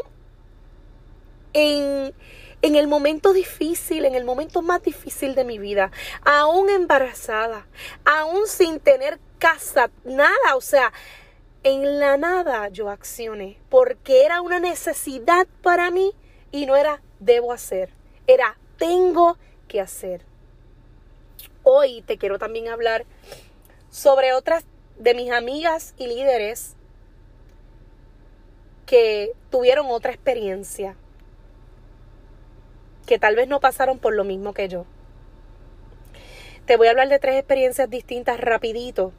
en, 1.53 2.13
en 2.61 2.75
el 2.75 2.87
momento 2.89 3.31
difícil, 3.31 4.03
en 4.03 4.15
el 4.15 4.25
momento 4.25 4.61
más 4.61 4.83
difícil 4.83 5.33
de 5.33 5.45
mi 5.45 5.59
vida, 5.59 5.91
aún 6.25 6.69
embarazada, 6.69 7.67
aún 8.03 8.47
sin 8.47 8.81
tener 8.81 9.17
casa, 9.39 9.89
nada, 10.03 10.55
o 10.57 10.61
sea, 10.61 10.91
en 11.65 11.99
la 11.99 12.15
nada 12.15 12.69
yo 12.69 12.91
accioné, 12.91 13.57
porque 13.69 14.23
era 14.23 14.39
una 14.41 14.59
necesidad 14.59 15.47
para 15.63 15.89
mí 15.89 16.13
y 16.51 16.67
no 16.67 16.75
era 16.75 17.01
debo 17.19 17.51
hacer, 17.51 17.89
era 18.27 18.55
tengo 18.77 19.39
que 19.67 19.81
hacer. 19.81 20.21
Hoy 21.63 22.03
te 22.03 22.19
quiero 22.19 22.37
también 22.37 22.67
hablar 22.67 23.05
sobre 23.89 24.31
otras 24.33 24.63
de 24.99 25.15
mis 25.15 25.31
amigas 25.31 25.95
y 25.97 26.05
líderes 26.05 26.75
que 28.85 29.31
tuvieron 29.49 29.87
otra 29.87 30.11
experiencia, 30.11 30.95
que 33.07 33.17
tal 33.17 33.35
vez 33.35 33.47
no 33.47 33.59
pasaron 33.59 33.97
por 33.97 34.13
lo 34.13 34.23
mismo 34.23 34.53
que 34.53 34.67
yo. 34.67 34.85
Te 36.67 36.77
voy 36.77 36.85
a 36.85 36.91
hablar 36.91 37.09
de 37.09 37.17
tres 37.17 37.37
experiencias 37.37 37.89
distintas 37.89 38.39
rapidito. 38.39 39.13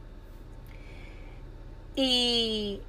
Y 1.96 2.80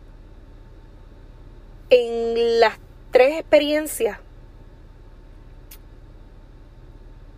en 1.89 2.59
las 2.59 2.77
tres 3.11 3.39
experiencias, 3.39 4.19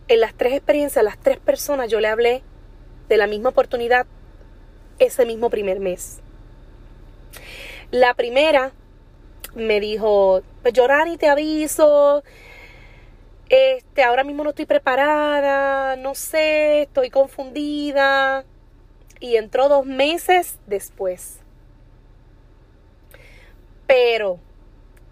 en 0.07 0.19
las 0.19 0.33
tres 0.33 0.53
experiencias, 0.53 1.05
las 1.05 1.19
tres 1.19 1.39
personas, 1.39 1.89
yo 1.89 1.99
le 1.99 2.07
hablé 2.07 2.43
de 3.07 3.17
la 3.17 3.27
misma 3.27 3.49
oportunidad 3.49 4.07
ese 4.97 5.25
mismo 5.25 5.49
primer 5.49 5.79
mes. 5.79 6.21
La 7.91 8.13
primera 8.15 8.71
me 9.55 9.79
dijo, 9.79 10.41
pues 10.61 10.73
llorar 10.73 11.07
y 11.07 11.17
te 11.17 11.27
aviso, 11.27 12.23
este, 13.49 14.03
ahora 14.03 14.23
mismo 14.23 14.43
no 14.43 14.51
estoy 14.51 14.65
preparada, 14.65 15.95
no 15.95 16.13
sé, 16.13 16.83
estoy 16.83 17.09
confundida. 17.09 18.45
Y 19.19 19.35
entró 19.35 19.67
dos 19.67 19.85
meses 19.85 20.57
después. 20.67 21.38
Pero 23.89 24.39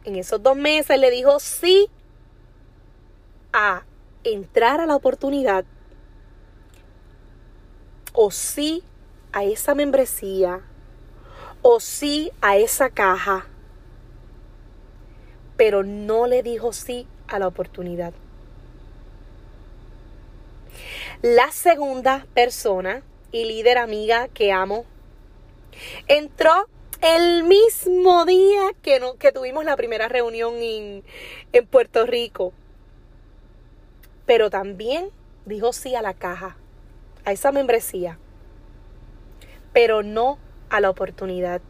en 0.04 0.18
esos 0.18 0.44
dos 0.44 0.56
meses 0.56 1.00
le 1.00 1.10
dijo 1.10 1.40
sí 1.40 1.90
a 3.52 3.84
entrar 4.24 4.80
a 4.80 4.86
la 4.86 4.96
oportunidad 4.96 5.66
o 8.14 8.30
sí 8.30 8.84
a 9.32 9.44
esa 9.44 9.74
membresía 9.74 10.62
o 11.64 11.80
sí 11.80 12.32
a 12.40 12.58
esa 12.58 12.92
caja 12.92 13.48
pero 15.58 15.82
no 15.84 16.28
le 16.28 16.44
dijo 16.44 16.72
sí 16.72 17.08
a 17.28 17.40
la 17.40 17.48
oportunidad. 17.48 18.14
La 21.24 21.52
segunda 21.52 22.28
persona 22.36 23.02
y 23.32 23.46
líder 23.46 23.80
amiga 23.80 24.28
que 24.28 24.52
amo 24.52 24.86
entró 26.08 26.70
el 27.02 27.44
mismo 27.44 28.26
día 28.26 28.72
que, 28.82 29.00
no, 29.00 29.16
que 29.16 29.32
tuvimos 29.32 29.66
la 29.66 29.76
primera 29.76 30.08
reunión 30.08 30.56
en, 30.56 31.04
en 31.52 31.68
Puerto 31.68 32.06
Rico. 32.06 32.54
Pero 34.26 34.50
también 34.50 35.10
dijo 35.46 35.74
sí 35.74 35.96
a 35.96 36.02
la 36.02 36.14
caja, 36.14 36.58
a 37.26 37.32
esa 37.32 37.52
membresía, 37.52 38.20
pero 39.74 40.04
no 40.04 40.38
a 40.70 40.82
la 40.82 40.90
oportunidad. 40.90 41.62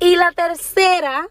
Y 0.00 0.16
la 0.16 0.32
tercera 0.32 1.28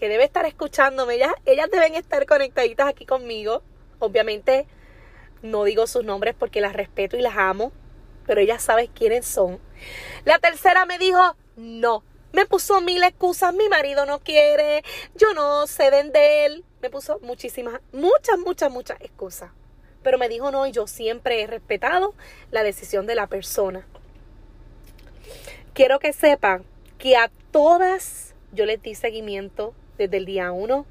que 0.00 0.08
debe 0.08 0.24
estar 0.24 0.46
escuchándome. 0.46 1.14
Ellas, 1.14 1.32
ellas 1.44 1.70
deben 1.70 1.94
estar 1.94 2.24
conectaditas 2.26 2.88
aquí 2.88 3.04
conmigo. 3.04 3.62
Obviamente 3.98 4.66
no 5.42 5.64
digo 5.64 5.86
sus 5.86 6.04
nombres 6.04 6.34
porque 6.36 6.62
las 6.62 6.72
respeto 6.72 7.16
y 7.16 7.22
las 7.22 7.36
amo, 7.36 7.70
pero 8.30 8.42
ellas 8.42 8.62
saben 8.62 8.86
quiénes 8.94 9.26
son. 9.26 9.58
La 10.24 10.38
tercera 10.38 10.86
me 10.86 10.98
dijo, 10.98 11.34
no. 11.56 12.04
Me 12.32 12.46
puso 12.46 12.80
mil 12.80 13.02
excusas, 13.02 13.52
mi 13.52 13.68
marido 13.68 14.06
no 14.06 14.20
quiere, 14.20 14.84
yo 15.16 15.34
no 15.34 15.66
sé 15.66 15.90
de 15.90 16.46
él. 16.46 16.64
Me 16.80 16.90
puso 16.90 17.18
muchísimas, 17.22 17.80
muchas, 17.92 18.38
muchas, 18.38 18.70
muchas 18.70 19.00
excusas. 19.00 19.50
Pero 20.04 20.16
me 20.16 20.28
dijo 20.28 20.52
no 20.52 20.64
y 20.64 20.70
yo 20.70 20.86
siempre 20.86 21.42
he 21.42 21.48
respetado 21.48 22.14
la 22.52 22.62
decisión 22.62 23.04
de 23.08 23.16
la 23.16 23.26
persona. 23.26 23.84
Quiero 25.74 25.98
que 25.98 26.12
sepan 26.12 26.64
que 26.98 27.16
a 27.16 27.32
todas 27.50 28.36
yo 28.52 28.64
les 28.64 28.80
di 28.80 28.94
seguimiento 28.94 29.74
desde 29.98 30.18
el 30.18 30.24
día 30.24 30.52
uno. 30.52 30.86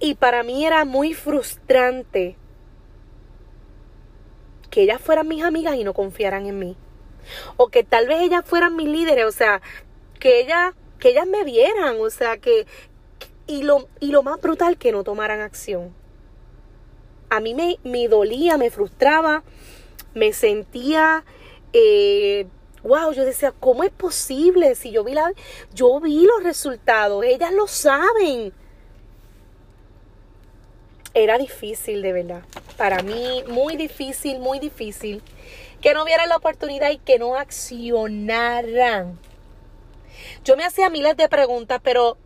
Y 0.00 0.16
para 0.16 0.42
mí 0.42 0.66
era 0.66 0.84
muy 0.84 1.14
frustrante 1.14 2.36
que 4.70 4.82
ellas 4.82 5.00
fueran 5.00 5.28
mis 5.28 5.42
amigas 5.42 5.76
y 5.76 5.84
no 5.84 5.94
confiaran 5.94 6.46
en 6.46 6.58
mí. 6.58 6.76
O 7.56 7.68
que 7.68 7.84
tal 7.84 8.06
vez 8.06 8.22
ellas 8.22 8.42
fueran 8.44 8.76
mis 8.76 8.88
líderes, 8.88 9.26
o 9.26 9.32
sea, 9.32 9.60
que 10.18 10.40
ellas, 10.40 10.74
que 10.98 11.10
ellas 11.10 11.26
me 11.26 11.44
vieran, 11.44 11.96
o 12.00 12.10
sea, 12.10 12.38
que, 12.38 12.66
y 13.46 13.62
lo, 13.62 13.88
y 14.00 14.10
lo 14.10 14.22
más 14.22 14.40
brutal, 14.40 14.78
que 14.78 14.92
no 14.92 15.04
tomaran 15.04 15.40
acción. 15.40 15.94
A 17.30 17.40
mí 17.40 17.54
me, 17.54 17.78
me 17.84 18.08
dolía, 18.08 18.56
me 18.56 18.70
frustraba, 18.70 19.42
me 20.14 20.32
sentía, 20.32 21.24
eh, 21.72 22.46
wow, 22.82 23.12
yo 23.12 23.24
decía, 23.24 23.52
¿cómo 23.58 23.84
es 23.84 23.90
posible? 23.90 24.74
Si 24.74 24.90
yo 24.90 25.04
vi 25.04 25.12
la, 25.12 25.32
yo 25.74 26.00
vi 26.00 26.24
los 26.24 26.42
resultados, 26.42 27.24
ellas 27.24 27.52
lo 27.52 27.66
saben. 27.66 28.52
Era 31.18 31.36
difícil, 31.36 32.00
de 32.00 32.12
verdad. 32.12 32.42
Para 32.76 33.02
mí, 33.02 33.42
muy 33.48 33.74
difícil, 33.74 34.38
muy 34.38 34.60
difícil. 34.60 35.20
Que 35.80 35.92
no 35.92 36.04
vieran 36.04 36.28
la 36.28 36.36
oportunidad 36.36 36.92
y 36.92 36.98
que 36.98 37.18
no 37.18 37.34
accionaran. 37.34 39.18
Yo 40.44 40.56
me 40.56 40.64
hacía 40.64 40.90
miles 40.90 41.16
de 41.16 41.28
preguntas, 41.28 41.80
pero 41.82 42.16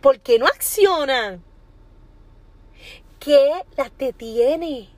¿por 0.00 0.20
qué 0.20 0.38
no 0.38 0.46
accionan? 0.46 1.42
¿Qué 3.18 3.50
las 3.76 3.90
detiene? 3.98 4.88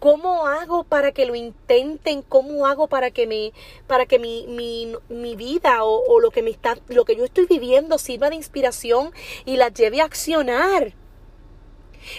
¿Cómo 0.00 0.48
hago 0.48 0.82
para 0.82 1.12
que 1.12 1.24
lo 1.24 1.36
intenten? 1.36 2.22
¿Cómo 2.22 2.66
hago 2.66 2.88
para 2.88 3.12
que 3.12 3.28
me, 3.28 3.52
para 3.86 4.06
que 4.06 4.18
mi, 4.18 4.48
mi, 4.48 4.92
mi 5.08 5.36
vida 5.36 5.84
o, 5.84 6.02
o, 6.08 6.18
lo 6.18 6.32
que 6.32 6.42
me 6.42 6.50
está, 6.50 6.76
lo 6.88 7.04
que 7.04 7.14
yo 7.14 7.24
estoy 7.24 7.46
viviendo 7.46 7.96
sirva 7.96 8.28
de 8.28 8.34
inspiración 8.34 9.12
y 9.44 9.56
las 9.56 9.72
lleve 9.72 10.00
a 10.00 10.06
accionar? 10.06 10.94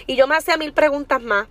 Y 0.06 0.16
yo 0.16 0.26
me 0.26 0.36
hacía 0.36 0.56
mil 0.56 0.72
preguntas 0.72 1.20
más 1.22 1.48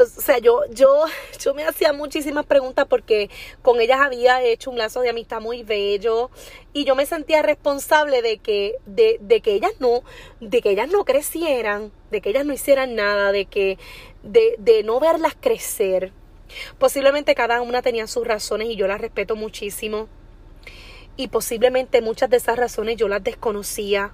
o 0.00 0.06
sea, 0.06 0.38
yo, 0.38 0.62
yo, 0.70 1.04
yo 1.38 1.54
me 1.54 1.64
hacía 1.64 1.92
muchísimas 1.92 2.46
preguntas 2.46 2.86
porque 2.88 3.30
con 3.60 3.80
ellas 3.80 4.00
había 4.00 4.42
hecho 4.42 4.70
un 4.70 4.78
lazo 4.78 5.00
de 5.00 5.10
amistad 5.10 5.40
muy 5.40 5.62
bello 5.62 6.30
y 6.72 6.84
yo 6.84 6.94
me 6.94 7.06
sentía 7.06 7.42
responsable 7.42 8.22
de 8.22 8.38
que, 8.38 8.76
de, 8.86 9.18
de 9.20 9.40
que 9.40 9.52
ellas 9.52 9.72
no, 9.80 10.02
de 10.40 10.62
que 10.62 10.70
ellas 10.70 10.88
no 10.90 11.04
crecieran, 11.04 11.92
de 12.10 12.20
que 12.20 12.30
ellas 12.30 12.46
no 12.46 12.52
hicieran 12.52 12.94
nada, 12.94 13.32
de 13.32 13.44
que, 13.44 13.78
de, 14.22 14.54
de 14.58 14.82
no 14.82 14.98
verlas 14.98 15.36
crecer. 15.38 16.12
Posiblemente 16.78 17.34
cada 17.34 17.60
una 17.60 17.82
tenía 17.82 18.06
sus 18.06 18.26
razones 18.26 18.68
y 18.68 18.76
yo 18.76 18.86
las 18.86 19.00
respeto 19.00 19.36
muchísimo. 19.36 20.08
Y 21.16 21.28
posiblemente 21.28 22.00
muchas 22.00 22.30
de 22.30 22.38
esas 22.38 22.58
razones 22.58 22.96
yo 22.96 23.08
las 23.08 23.22
desconocía. 23.22 24.12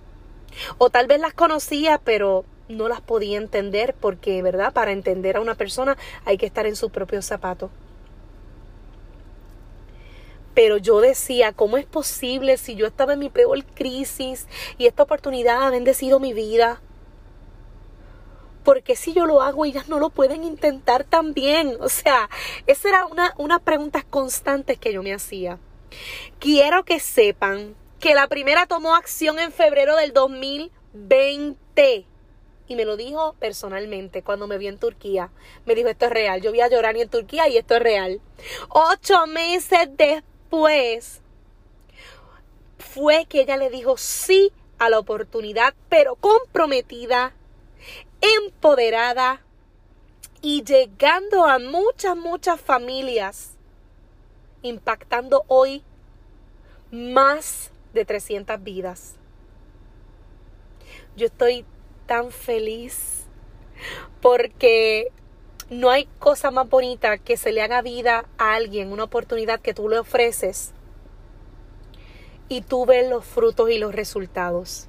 O 0.79 0.91
tal 0.91 1.07
vez 1.07 1.21
las 1.21 1.35
conocía, 1.35 1.99
pero 1.99 2.45
no 2.69 2.89
las 2.89 3.01
podía 3.01 3.39
entender 3.39 3.95
porque, 3.99 4.43
¿verdad? 4.43 4.73
Para 4.73 4.93
entender 4.93 5.37
a 5.37 5.41
una 5.41 5.55
persona 5.55 5.97
hay 6.25 6.37
que 6.37 6.47
estar 6.47 6.67
en 6.67 6.77
su 6.77 6.91
propio 6.91 7.23
zapato. 7.23 7.71
Pero 10.55 10.77
yo 10.77 11.01
decía, 11.01 11.53
¿cómo 11.53 11.77
es 11.77 11.87
posible 11.87 12.57
si 12.57 12.75
yo 12.75 12.87
estaba 12.87 13.13
en 13.13 13.21
mi 13.21 13.31
peor 13.31 13.65
crisis 13.65 14.49
y 14.77 14.87
esta 14.87 15.05
oportunidad 15.05 15.63
ha 15.63 15.71
bendecido 15.71 16.19
mi 16.21 16.33
vida? 16.33 16.81
porque 18.69 18.97
si 18.97 19.15
yo 19.15 19.25
lo 19.25 19.41
hago 19.41 19.65
ellas 19.65 19.89
no 19.89 19.99
lo 19.99 20.11
pueden 20.11 20.45
intentar 20.45 21.03
también? 21.03 21.79
O 21.81 21.89
sea, 21.89 22.29
esa 22.67 22.91
era 22.91 23.07
una, 23.07 23.33
una 23.39 23.61
preguntas 23.61 24.05
constantes 24.05 24.79
que 24.79 24.93
yo 24.93 25.03
me 25.03 25.15
hacía. 25.15 25.59
Quiero 26.39 26.85
que 26.85 27.01
sepan 27.01 27.75
que 28.01 28.15
la 28.15 28.29
primera 28.29 28.67
tomó 28.67 28.95
acción 28.95 29.39
en 29.39 29.53
febrero 29.53 29.97
del 29.97 30.13
2020 30.13 32.07
y 32.69 32.77
me 32.77 32.85
lo 32.85 32.97
dijo 32.97 33.35
personalmente 33.39 34.23
cuando 34.23 34.47
me 34.47 34.59
vi 34.59 34.69
en 34.69 34.79
Turquía. 34.79 35.31
Me 35.65 35.75
dijo, 35.75 35.89
esto 35.89 36.05
es 36.05 36.13
real. 36.13 36.43
Yo 36.43 36.53
vi 36.53 36.61
a 36.61 36.69
Yorani 36.69 37.01
en 37.01 37.09
Turquía 37.09 37.49
y 37.49 37.57
esto 37.57 37.75
es 37.77 37.83
real. 37.83 38.21
Ocho 38.69 39.27
meses 39.27 39.89
después 39.97 41.23
fue 42.79 43.25
que 43.25 43.41
ella 43.41 43.57
le 43.57 43.71
dijo 43.71 43.97
sí 43.97 44.53
a 44.79 44.91
la 44.91 44.99
oportunidad, 44.99 45.75
pero 45.89 46.15
comprometida, 46.17 47.33
empoderada 48.21 49.41
y 50.43 50.63
llegando 50.63 51.47
a 51.47 51.59
muchas, 51.59 52.17
muchas 52.17 52.61
familias, 52.61 53.53
impactando 54.63 55.45
hoy 55.49 55.83
más 56.91 57.71
de 57.93 58.05
300 58.05 58.63
vidas. 58.63 59.15
Yo 61.17 61.27
estoy 61.27 61.65
tan 62.07 62.31
feliz 62.31 63.27
porque 64.21 65.13
no 65.71 65.91
hay 65.91 66.09
cosa 66.19 66.51
más 66.51 66.69
bonita 66.69 67.19
que 67.19 67.37
se 67.37 67.53
le 67.53 67.63
haga 67.63 67.83
vida 67.83 68.25
a 68.39 68.55
alguien, 68.55 68.93
una 68.93 69.05
oportunidad 69.05 69.61
que 69.61 69.75
tú 69.75 69.89
le 69.89 69.99
ofreces 69.99 70.73
y 72.49 72.63
tú 72.63 72.87
ves 72.87 73.09
los 73.09 73.25
frutos 73.25 73.71
y 73.71 73.79
los 73.79 73.95
resultados. 73.95 74.89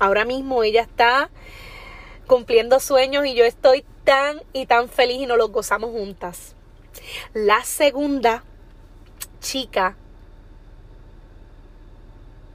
Ahora 0.00 0.24
mismo 0.24 0.62
ella 0.62 0.82
está 0.82 1.30
cumpliendo 2.26 2.80
sueños 2.80 3.26
y 3.26 3.34
yo 3.34 3.44
estoy 3.44 3.84
tan 4.04 4.42
y 4.52 4.66
tan 4.66 4.88
feliz 4.88 5.20
y 5.20 5.26
nos 5.26 5.38
los 5.38 5.50
gozamos 5.50 5.90
juntas. 5.90 6.54
La 7.32 7.64
segunda 7.64 8.44
chica 9.40 9.96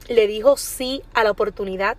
le 0.08 0.26
dijo 0.26 0.56
sí 0.56 1.02
a 1.14 1.24
la 1.24 1.30
oportunidad 1.30 1.96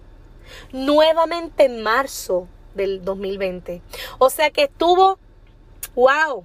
nuevamente 0.72 1.66
en 1.66 1.82
marzo 1.82 2.48
del 2.74 3.04
2020. 3.04 3.82
O 4.18 4.30
sea 4.30 4.50
que 4.52 4.64
estuvo, 4.64 5.20
wow, 5.96 6.44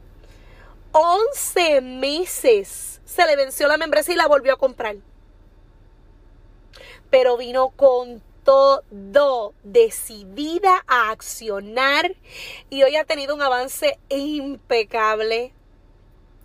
11 0.92 1.81
meses. 1.81 3.01
Se 3.05 3.27
le 3.27 3.37
venció 3.37 3.69
la 3.69 3.77
membresía 3.77 4.14
y 4.14 4.19
la 4.19 4.29
volvió 4.29 4.53
a 4.55 4.59
comprar. 4.59 4.97
Pero 7.11 7.37
vino 7.37 7.71
con 7.71 8.23
todo, 8.45 9.55
decidida 9.64 10.85
a 10.87 11.11
accionar 11.11 12.14
y 12.71 12.85
hoy 12.85 12.95
ha 12.95 13.05
tenido 13.05 13.35
un 13.35 13.42
avance 13.42 13.99
impecable 14.09 15.53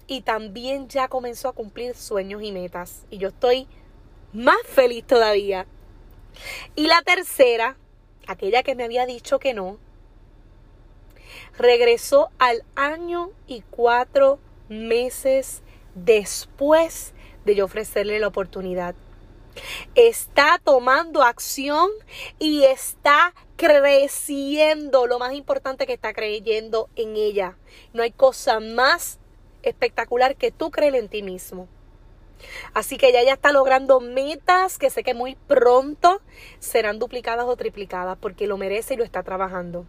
y 0.08 0.22
también 0.22 0.90
ya 0.90 1.08
comenzó 1.08 1.48
a 1.48 1.54
cumplir 1.54 1.96
sueños 1.96 2.42
y 2.42 2.52
metas. 2.52 3.06
Y 3.12 3.20
yo 3.20 3.30
estoy 3.30 3.68
más 4.34 4.58
feliz 4.66 5.06
todavía 5.06 5.66
y 6.76 6.88
la 6.88 7.02
tercera, 7.02 7.78
aquella 8.28 8.64
que 8.64 8.76
me 8.76 8.84
había 8.84 9.06
dicho 9.06 9.40
que 9.40 9.54
no, 9.54 9.78
regresó 11.58 12.30
al 12.40 12.64
año 12.76 13.32
y 13.48 13.62
cuatro 13.70 14.40
meses 14.70 15.62
después 15.96 17.14
de 17.46 17.56
yo 17.56 17.66
ofrecerle 17.66 18.20
la 18.20 18.28
oportunidad. 18.28 18.96
Está 19.96 20.62
tomando 20.64 21.24
acción 21.24 21.90
y 22.40 22.64
está 22.64 23.34
creciendo. 23.58 25.08
Lo 25.08 25.20
más 25.20 25.34
importante 25.34 25.86
que 25.86 25.94
está 25.94 26.14
creyendo 26.14 26.90
en 26.96 27.18
ella. 27.18 27.58
No 27.92 28.02
hay 28.02 28.12
cosa 28.12 28.62
más 28.62 29.20
espectacular 29.62 30.38
que 30.38 30.52
tú 30.52 30.72
creer 30.72 30.96
en 30.96 31.10
ti 31.10 31.22
mismo. 31.22 31.68
Así 32.74 32.98
que 32.98 33.10
ella 33.10 33.24
ya 33.24 33.34
está 33.34 33.52
logrando 33.52 34.00
metas 34.00 34.78
que 34.78 34.90
sé 34.90 35.04
que 35.04 35.14
muy 35.14 35.36
pronto 35.36 36.22
serán 36.60 37.00
duplicadas 37.00 37.46
o 37.46 37.56
triplicadas 37.56 38.18
porque 38.20 38.48
lo 38.48 38.58
merece 38.58 38.94
y 38.94 38.98
lo 38.98 39.04
está 39.04 39.24
trabajando. 39.24 39.86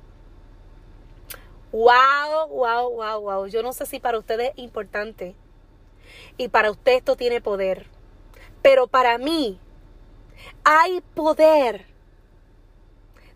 Wow, 1.73 2.49
wow, 2.49 2.91
wow, 2.91 3.21
wow. 3.21 3.47
Yo 3.47 3.63
no 3.63 3.73
sé 3.73 3.87
si 3.87 3.99
para 3.99 4.19
ustedes 4.19 4.51
es 4.51 4.59
importante 4.59 5.35
y 6.37 6.49
para 6.49 6.71
usted 6.71 6.93
esto 6.93 7.17
tiene 7.17 7.41
poder. 7.41 7.87
Pero 8.61 8.87
para 8.87 9.19
mí 9.19 9.59
hay 10.65 11.01
poder 11.15 11.87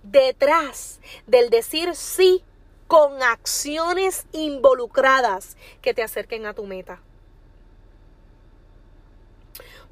detrás 0.02 1.00
del 1.26 1.50
decir 1.50 1.94
sí 1.94 2.44
con 2.86 3.22
acciones 3.22 4.26
involucradas 4.32 5.56
que 5.82 5.94
te 5.94 6.02
acerquen 6.02 6.46
a 6.46 6.54
tu 6.54 6.64
meta. 6.66 7.00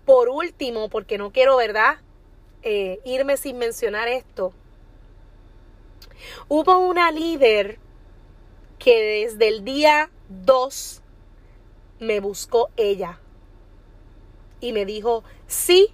Por 0.05 0.29
último, 0.29 0.88
porque 0.88 1.19
no 1.19 1.33
quiero, 1.33 1.57
¿verdad? 1.57 1.99
Eh, 2.62 3.01
irme 3.05 3.37
sin 3.37 3.59
mencionar 3.59 4.09
esto. 4.09 4.53
Hubo 6.49 6.79
una 6.79 7.11
líder 7.11 7.79
que 8.79 9.25
desde 9.25 9.49
el 9.49 9.64
día 9.64 10.11
2 10.29 11.03
me 12.01 12.21
buscó 12.21 12.71
ella 12.77 13.19
y 14.61 14.73
me 14.73 14.85
dijo 14.85 15.25
sí 15.47 15.93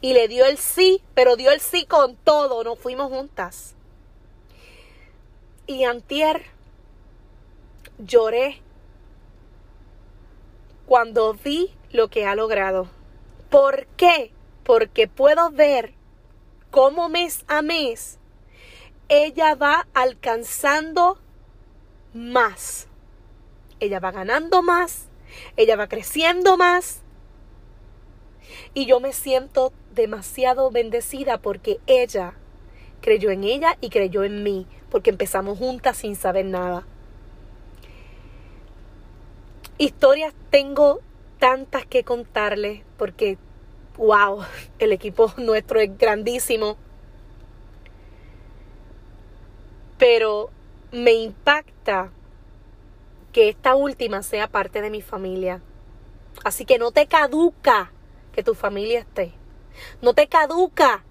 y 0.00 0.14
le 0.14 0.28
dio 0.28 0.44
el 0.46 0.58
sí, 0.58 1.02
pero 1.14 1.36
dio 1.36 1.50
el 1.50 1.60
sí 1.60 1.86
con 1.86 2.16
todo, 2.16 2.64
nos 2.64 2.78
fuimos 2.78 3.10
juntas. 3.10 3.74
Y 5.66 5.84
antier 5.84 6.42
lloré 7.98 8.60
cuando 10.86 11.34
vi 11.34 11.74
lo 11.90 12.08
que 12.08 12.24
ha 12.26 12.34
logrado. 12.34 12.95
¿Por 13.50 13.86
qué? 13.96 14.32
Porque 14.64 15.08
puedo 15.08 15.50
ver 15.50 15.94
como 16.70 17.08
mes 17.08 17.44
a 17.48 17.62
mes, 17.62 18.18
ella 19.08 19.54
va 19.54 19.86
alcanzando 19.94 21.18
más. 22.12 22.88
Ella 23.78 24.00
va 24.00 24.10
ganando 24.10 24.62
más, 24.62 25.08
ella 25.56 25.76
va 25.76 25.86
creciendo 25.86 26.56
más. 26.56 27.02
Y 28.74 28.86
yo 28.86 29.00
me 29.00 29.12
siento 29.12 29.72
demasiado 29.94 30.70
bendecida 30.70 31.38
porque 31.38 31.78
ella 31.86 32.34
creyó 33.00 33.30
en 33.30 33.44
ella 33.44 33.76
y 33.80 33.90
creyó 33.90 34.24
en 34.24 34.42
mí, 34.42 34.66
porque 34.90 35.10
empezamos 35.10 35.58
juntas 35.58 35.98
sin 35.98 36.16
saber 36.16 36.46
nada. 36.46 36.86
Historias 39.78 40.34
tengo 40.50 41.00
tantas 41.46 41.86
que 41.86 42.02
contarles 42.02 42.82
porque, 42.98 43.38
wow, 43.98 44.42
el 44.80 44.90
equipo 44.90 45.32
nuestro 45.36 45.78
es 45.78 45.96
grandísimo. 45.96 46.76
Pero 49.96 50.50
me 50.90 51.12
impacta 51.12 52.10
que 53.32 53.48
esta 53.48 53.76
última 53.76 54.24
sea 54.24 54.48
parte 54.48 54.82
de 54.82 54.90
mi 54.90 55.02
familia. 55.02 55.62
Así 56.42 56.64
que 56.64 56.80
no 56.80 56.90
te 56.90 57.06
caduca 57.06 57.92
que 58.32 58.42
tu 58.42 58.54
familia 58.54 58.98
esté. 58.98 59.32
No 60.02 60.14
te 60.14 60.26
caduca. 60.26 61.04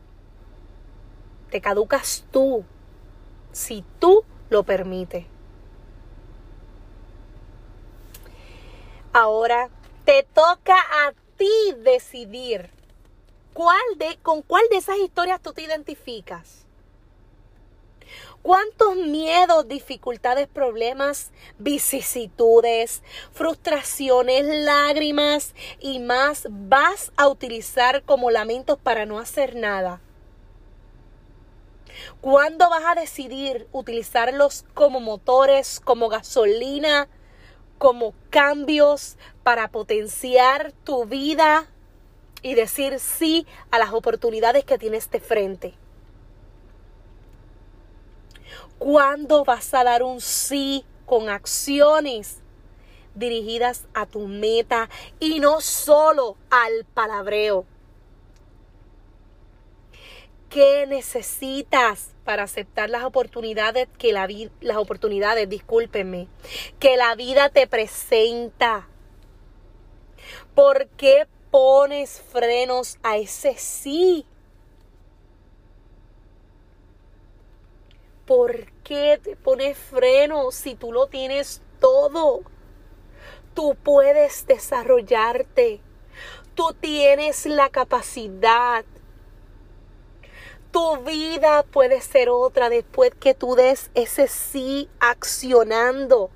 Te 1.49 1.61
caducas 1.61 2.25
tú. 2.31 2.65
Si 3.53 3.85
tú 3.99 4.25
lo 4.49 4.63
permites. 4.63 5.25
Ahora 9.13 9.69
te 10.05 10.23
toca 10.33 10.75
a 10.75 11.13
ti 11.37 11.73
decidir 11.79 12.69
cuál 13.53 13.81
de, 13.97 14.17
con 14.21 14.43
cuál 14.43 14.63
de 14.69 14.77
esas 14.77 14.97
historias 14.97 15.41
tú 15.41 15.51
te 15.51 15.63
identificas. 15.63 16.65
¿Cuántos 18.43 18.95
miedos, 18.95 19.67
dificultades, 19.67 20.47
problemas, 20.47 21.31
vicisitudes, 21.57 23.01
frustraciones, 23.33 24.45
lágrimas 24.45 25.55
y 25.79 25.97
más 25.97 26.45
vas 26.51 27.11
a 27.17 27.27
utilizar 27.27 28.03
como 28.03 28.29
lamentos 28.29 28.77
para 28.77 29.07
no 29.07 29.17
hacer 29.17 29.55
nada? 29.55 29.99
¿Cuándo 32.21 32.69
vas 32.69 32.83
a 32.85 32.93
decidir 32.93 33.67
utilizarlos 33.71 34.65
como 34.75 34.99
motores, 34.99 35.79
como 35.79 36.07
gasolina, 36.09 37.07
como 37.77 38.13
cambios 38.29 39.17
para 39.43 39.69
potenciar 39.69 40.71
tu 40.83 41.05
vida 41.05 41.67
y 42.41 42.53
decir 42.55 42.99
sí 42.99 43.45
a 43.71 43.79
las 43.79 43.93
oportunidades 43.93 44.65
que 44.65 44.77
tienes 44.77 45.09
de 45.11 45.19
frente? 45.19 45.73
¿Cuándo 48.77 49.43
vas 49.43 49.73
a 49.73 49.83
dar 49.83 50.03
un 50.03 50.21
sí 50.21 50.85
con 51.05 51.29
acciones 51.29 52.39
dirigidas 53.13 53.85
a 53.93 54.05
tu 54.05 54.27
meta 54.27 54.89
y 55.19 55.39
no 55.39 55.61
solo 55.61 56.35
al 56.49 56.85
palabreo? 56.93 57.65
¿Qué 60.55 60.87
necesitas 60.87 62.15
para 62.23 62.43
aceptar 62.43 62.89
las 62.89 63.03
oportunidades 63.03 63.89
que 63.97 64.13
la 64.13 64.25
vida, 64.25 64.51
las 64.61 64.77
oportunidades, 64.77 65.49
que 66.79 66.95
la 66.95 67.13
vida 67.15 67.49
te 67.49 67.67
presenta? 67.67 68.87
¿Por 70.53 70.87
qué 70.91 71.27
pones 71.51 72.21
frenos 72.31 72.99
a 73.03 73.17
ese 73.17 73.55
sí? 73.55 74.25
¿Por 78.25 78.71
qué 78.83 79.19
te 79.21 79.35
pones 79.35 79.77
freno 79.77 80.51
si 80.51 80.75
tú 80.75 80.93
lo 80.93 81.07
tienes 81.07 81.61
todo? 81.81 82.43
Tú 83.53 83.75
puedes 83.83 84.47
desarrollarte. 84.47 85.81
Tú 86.53 86.73
tienes 86.79 87.45
la 87.45 87.67
capacidad. 87.67 88.85
Tu 90.75 90.97
vida 91.05 91.63
puede 91.63 92.01
ser 92.01 92.27
otra 92.27 92.67
después 92.67 93.13
que 93.17 93.33
tú 93.33 93.55
des 93.55 93.91
ese 93.93 94.27
sí 94.27 94.89
accionando. 94.99 96.31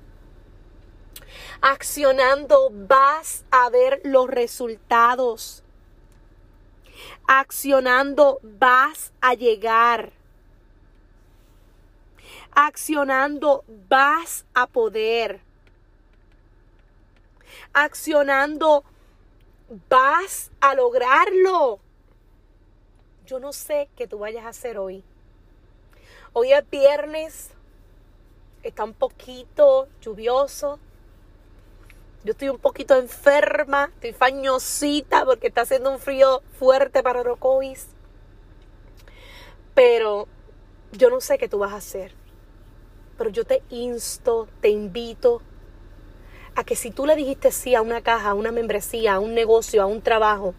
Accionando 1.60 2.70
vas 2.72 3.44
a 3.50 3.68
ver 3.68 4.00
los 4.02 4.28
resultados. 4.28 5.62
Accionando 7.28 8.40
vas 8.42 9.12
a 9.20 9.34
llegar 9.34 10.12
accionando 12.52 13.64
vas 13.88 14.44
a 14.54 14.66
poder. 14.66 15.40
Accionando 17.72 18.84
vas 19.88 20.50
a 20.60 20.74
lograrlo. 20.74 21.80
Yo 23.30 23.38
no 23.38 23.52
sé 23.52 23.88
qué 23.94 24.08
tú 24.08 24.18
vayas 24.18 24.44
a 24.44 24.48
hacer 24.48 24.76
hoy. 24.76 25.04
Hoy 26.32 26.52
es 26.52 26.68
viernes, 26.68 27.50
está 28.64 28.82
un 28.82 28.92
poquito 28.92 29.86
lluvioso. 30.02 30.80
Yo 32.24 32.32
estoy 32.32 32.48
un 32.48 32.58
poquito 32.58 32.96
enferma, 32.96 33.92
estoy 33.94 34.14
fañosita 34.14 35.24
porque 35.24 35.46
está 35.46 35.60
haciendo 35.60 35.92
un 35.92 36.00
frío 36.00 36.42
fuerte 36.58 37.04
para 37.04 37.20
Orocovis. 37.20 37.86
Pero 39.76 40.26
yo 40.90 41.08
no 41.08 41.20
sé 41.20 41.38
qué 41.38 41.48
tú 41.48 41.60
vas 41.60 41.72
a 41.72 41.76
hacer. 41.76 42.12
Pero 43.16 43.30
yo 43.30 43.44
te 43.44 43.62
insto, 43.70 44.48
te 44.60 44.70
invito 44.70 45.40
a 46.56 46.64
que 46.64 46.74
si 46.74 46.90
tú 46.90 47.06
le 47.06 47.14
dijiste 47.14 47.52
sí 47.52 47.76
a 47.76 47.82
una 47.82 48.02
caja, 48.02 48.30
a 48.30 48.34
una 48.34 48.50
membresía, 48.50 49.14
a 49.14 49.20
un 49.20 49.34
negocio, 49.34 49.82
a 49.82 49.86
un 49.86 50.02
trabajo, 50.02 50.52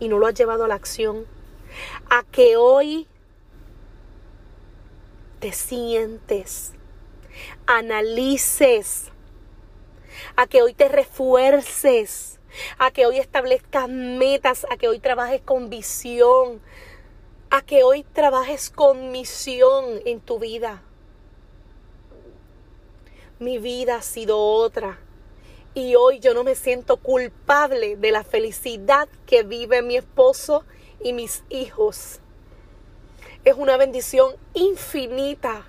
y 0.00 0.08
no 0.08 0.18
lo 0.18 0.26
has 0.26 0.34
llevado 0.34 0.64
a 0.64 0.68
la 0.68 0.74
acción, 0.74 1.35
a 2.08 2.22
que 2.24 2.56
hoy 2.56 3.06
te 5.40 5.52
sientes, 5.52 6.72
analices, 7.66 9.12
a 10.36 10.46
que 10.46 10.62
hoy 10.62 10.74
te 10.74 10.88
refuerces, 10.88 12.40
a 12.78 12.90
que 12.90 13.06
hoy 13.06 13.18
establezcas 13.18 13.88
metas, 13.88 14.66
a 14.70 14.76
que 14.76 14.88
hoy 14.88 14.98
trabajes 14.98 15.42
con 15.42 15.68
visión, 15.68 16.60
a 17.50 17.62
que 17.62 17.82
hoy 17.82 18.02
trabajes 18.02 18.70
con 18.70 19.10
misión 19.10 20.00
en 20.04 20.20
tu 20.20 20.38
vida 20.38 20.82
mi 23.38 23.58
vida 23.58 23.96
ha 23.96 24.02
sido 24.02 24.38
otra. 24.38 24.98
Y 25.74 25.94
hoy 25.94 26.20
yo 26.20 26.32
no 26.32 26.42
me 26.42 26.54
siento 26.54 26.96
culpable 26.96 27.96
de 27.96 28.10
la 28.10 28.24
felicidad 28.24 29.08
que 29.26 29.42
vive 29.42 29.82
mi 29.82 29.96
esposo 29.96 30.64
y 31.02 31.12
mis 31.12 31.44
hijos. 31.48 32.20
Es 33.44 33.54
una 33.56 33.76
bendición 33.76 34.34
infinita. 34.54 35.66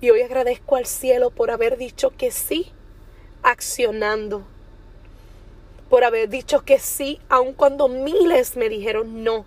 Y 0.00 0.10
hoy 0.10 0.22
agradezco 0.22 0.76
al 0.76 0.86
cielo 0.86 1.30
por 1.30 1.50
haber 1.50 1.76
dicho 1.76 2.10
que 2.10 2.30
sí, 2.30 2.72
accionando. 3.42 4.44
Por 5.88 6.04
haber 6.04 6.28
dicho 6.28 6.64
que 6.64 6.78
sí, 6.78 7.20
aun 7.28 7.52
cuando 7.52 7.88
miles 7.88 8.56
me 8.56 8.68
dijeron 8.68 9.24
no. 9.24 9.44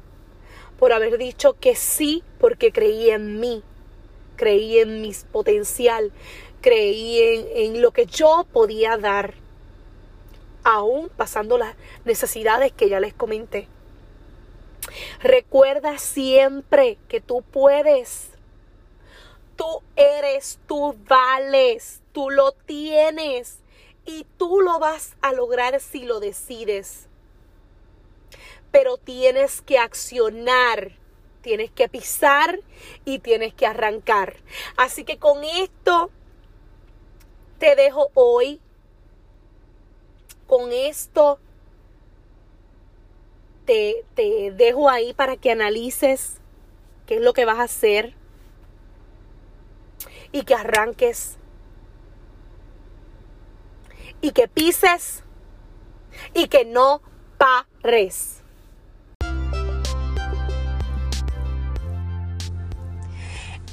Por 0.77 0.93
haber 0.93 1.17
dicho 1.17 1.57
que 1.59 1.75
sí, 1.75 2.23
porque 2.39 2.71
creí 2.71 3.09
en 3.09 3.39
mí. 3.39 3.63
Creí 4.35 4.79
en 4.79 5.01
mi 5.01 5.13
potencial 5.31 6.11
creí 6.63 7.19
en, 7.55 7.81
lo 7.81 7.91
que 7.91 8.07
yo 8.07 8.47
podía 8.51 8.97
dar, 8.97 9.35
aún 10.63 11.09
pasando 11.15 11.59
las 11.59 11.75
necesidades 12.05 12.71
que 12.71 12.89
ya 12.89 12.99
les 12.99 13.13
comenté. 13.13 13.67
Recuerda 15.21 15.97
siempre 15.97 16.97
que 17.07 17.21
tú 17.21 17.41
puedes. 17.41 18.29
Tú 19.55 19.81
eres, 19.95 20.59
tú 20.67 20.95
vales, 21.07 22.01
tú 22.11 22.29
lo 22.29 22.51
tienes 22.51 23.59
y 24.05 24.25
tú 24.37 24.61
lo 24.61 24.79
vas 24.79 25.15
a 25.21 25.31
lograr 25.33 25.79
si 25.79 26.03
lo 26.03 26.19
decides. 26.19 27.07
Pero 28.71 28.97
tienes 28.97 29.61
que 29.61 29.77
accionar, 29.77 30.93
tienes 31.41 31.71
que 31.71 31.87
pisar 31.87 32.59
y 33.05 33.19
tienes 33.19 33.53
que 33.53 33.67
arrancar. 33.67 34.37
Así 34.75 35.03
que 35.03 35.17
con 35.17 35.43
esto 35.43 36.09
te 37.59 37.75
dejo 37.75 38.09
hoy 38.15 38.59
con 40.47 40.71
esto. 40.71 41.39
Te, 43.65 44.05
te 44.15 44.51
dejo 44.51 44.89
ahí 44.89 45.13
para 45.13 45.37
que 45.37 45.51
analices 45.51 46.39
qué 47.05 47.15
es 47.15 47.21
lo 47.21 47.33
que 47.33 47.45
vas 47.45 47.59
a 47.59 47.63
hacer 47.63 48.13
y 50.31 50.43
que 50.43 50.55
arranques 50.55 51.37
y 54.21 54.31
que 54.31 54.47
pises 54.47 55.23
y 56.33 56.47
que 56.47 56.65
no 56.65 57.01
pares. 57.37 58.42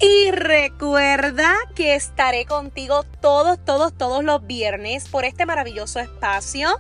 Y 0.03 0.31
recuerda 0.31 1.55
que 1.75 1.95
estaré 1.95 2.47
contigo 2.47 3.03
todos, 3.21 3.63
todos, 3.63 3.93
todos 3.93 4.25
los 4.25 4.47
viernes 4.47 5.07
por 5.07 5.27
este 5.27 5.45
maravilloso 5.45 6.01
espacio. 6.01 6.71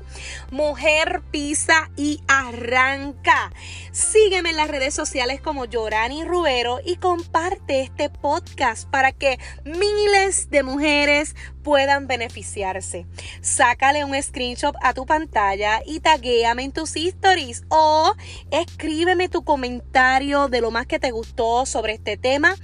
Mujer 0.50 1.20
pisa 1.30 1.90
y 1.98 2.22
arranca. 2.28 3.52
Sígueme 3.92 4.50
en 4.50 4.56
las 4.56 4.68
redes 4.68 4.94
sociales 4.94 5.42
como 5.42 5.66
Yorani 5.66 6.24
Rubero 6.24 6.80
y 6.82 6.96
comparte 6.96 7.82
este 7.82 8.08
podcast 8.08 8.88
para 8.88 9.12
que 9.12 9.38
miles 9.64 10.48
de 10.48 10.62
mujeres 10.62 11.34
puedan 11.62 12.06
beneficiarse. 12.06 13.06
Sácale 13.42 14.04
un 14.04 14.20
screenshot 14.22 14.74
a 14.82 14.94
tu 14.94 15.04
pantalla 15.04 15.82
y 15.84 16.00
taguéame 16.00 16.64
en 16.64 16.72
tus 16.72 16.96
stories 16.96 17.64
o 17.68 18.14
escríbeme 18.50 19.28
tu 19.28 19.44
comentario 19.44 20.48
de 20.48 20.62
lo 20.62 20.70
más 20.70 20.86
que 20.86 20.98
te 20.98 21.10
gustó 21.10 21.66
sobre 21.66 21.94
este 21.94 22.16
tema 22.16 22.56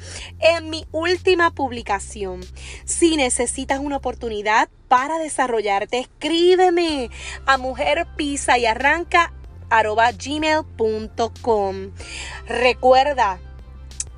en 0.57 0.71
mi 0.71 0.87
última 0.93 1.51
publicación. 1.51 2.41
Si 2.85 3.17
necesitas 3.17 3.81
una 3.81 3.97
oportunidad 3.97 4.69
para 4.89 5.19
desarrollarte, 5.19 5.99
escríbeme 5.99 7.11
a 7.47 7.59
mujer 7.59 8.07
pisa 8.17 8.59
y 8.59 8.67
arranca 8.67 9.33
gmail.com. 9.69 11.77
Recuerda 12.47 13.41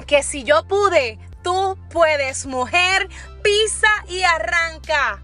que 0.06 0.22
si 0.22 0.44
yo 0.44 0.66
pude, 0.66 1.18
tú 1.42 1.78
puedes, 1.90 2.46
mujer, 2.46 3.08
pisa 3.42 3.88
y 4.08 4.22
arranca. 4.22 5.22